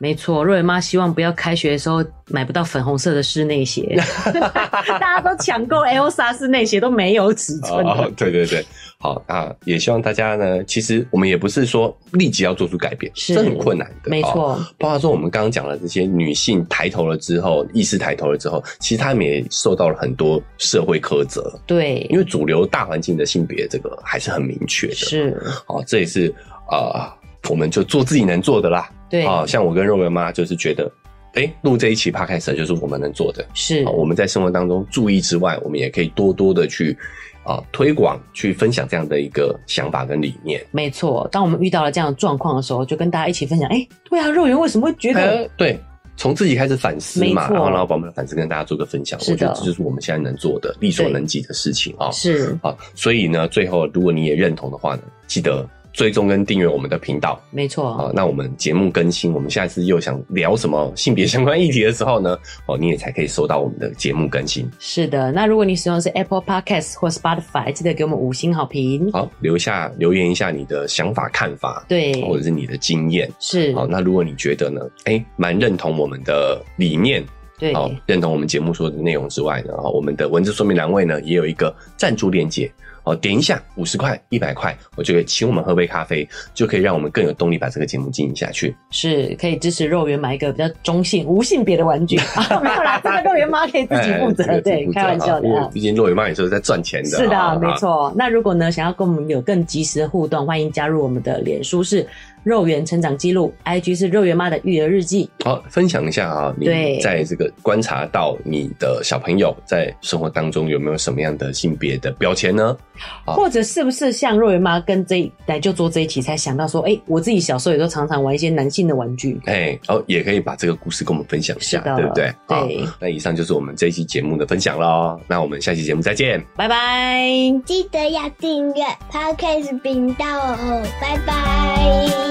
[0.03, 3.94] 没错，肉圆妈希望不要开学的时候买不到粉红色的室内鞋，
[4.32, 7.84] 大家都抢购 Elsa 室内鞋都没有尺寸。
[7.84, 8.64] 哦，对对对。
[8.98, 14.59] 好啊，也希望大家呢，其实我们也不是说立即要做出改变，是这很困难的，没错。
[14.78, 21.59] 包括说我们刚刚讲了这些女性抬头了之后，意识抬头了之后，其实她们也受到了很多社会苛责。
[21.66, 24.94] 对，因为主流大环境的性别这个还是很明确的。
[24.94, 26.28] 是，好，这也是
[26.70, 27.12] 啊、呃，
[27.51, 28.90] 我们就做自己能做的啦。
[29.11, 30.90] 对，啊，像我跟肉圆妈就是觉得，
[31.34, 33.44] 哎，录这一期 Podcast 就是我们能做的。
[33.52, 36.96] 是，我们在生活当中注意之外，我们也可以多多的去。
[37.42, 41.26] 啊，推广去分享这样的一个想法跟理念，没错。
[41.32, 43.66] 当我们遇到了这样的状况的时候，就跟大家一起分享。
[43.70, 45.20] 哎、欸，对啊，肉圆为什么会觉得？
[45.22, 45.80] 呃、对，
[46.18, 49.18] 从自己开始反思嘛，然后然后把我们的反思跟大家做个分享。
[49.20, 52.11] 我觉得这就是我们现在能做的力所能及的事情啊。
[52.11, 55.66] 是啊，所以呢，最后如果你也认同的话呢，记得。
[55.93, 57.95] 追踪跟订阅我们的频道，没错。
[57.95, 62.38] 好，那我们节目更新，我们下次又想聊什么性别相关议题的时候呢？
[62.66, 64.70] 哦，你也才可以收到我们的节目更新。
[64.78, 69.11] 是的，那如果你使用的是 Apple Podcast 或 Spotify，记得给我们五星好评。
[69.12, 73.30] 好，留下留言一下你的想法看法，对，或者是你的经验。
[73.41, 73.74] 是。
[73.74, 77.24] 好，那如果你觉得呢，哎、欸，蛮认同我们的理念，
[77.59, 82.70] 对，好，认同我们节目说的内容之外呢，我们的文字说明栏位呢也有一个赞助链接。
[83.11, 88.74] 哦，点一下五十块、一百块，我就可以请我们喝杯咖啡，就可以让我们更有动力把这个节目经营下去。
[88.90, 92.61] 是，可以支持肉圆买一个比较中性、无性别的玩具 啊？
[92.62, 94.44] 没有啦，这个肉圆妈可以自己负责。
[94.44, 95.48] 哎、对，开玩笑的。
[95.74, 97.11] 毕竟肉圆妈也是在赚钱的。
[97.11, 98.12] 是的，没错。
[98.14, 102.06] 那如果呢，想要跟我们有更及时的互动，欢迎加入我们的脸书是。
[102.43, 105.28] 肉圆成长记录，IG 是肉圆妈的育儿日记。
[105.45, 106.66] 好，分享一下啊，你
[107.01, 112.76] 在这个观察到你的小朋友在生活当中有没有什么样的性别的标签呢？
[113.24, 119.41] 或者是不是像肉圆妈跟这一来就做这一期才想到说，哎、欸，我自己小时候也都常常玩一些男性的玩具。
[119.47, 122.32] 哎、欸，哦，也可以把这个故事跟我们分享一下，对不对？
[122.47, 122.86] 对。
[123.01, 125.18] 那以上就是我们这一期节目的分享喽。
[125.26, 127.26] 那我们下期节目再见，拜拜！
[127.64, 132.29] 记得要订阅 Podcast 频道哦，拜拜。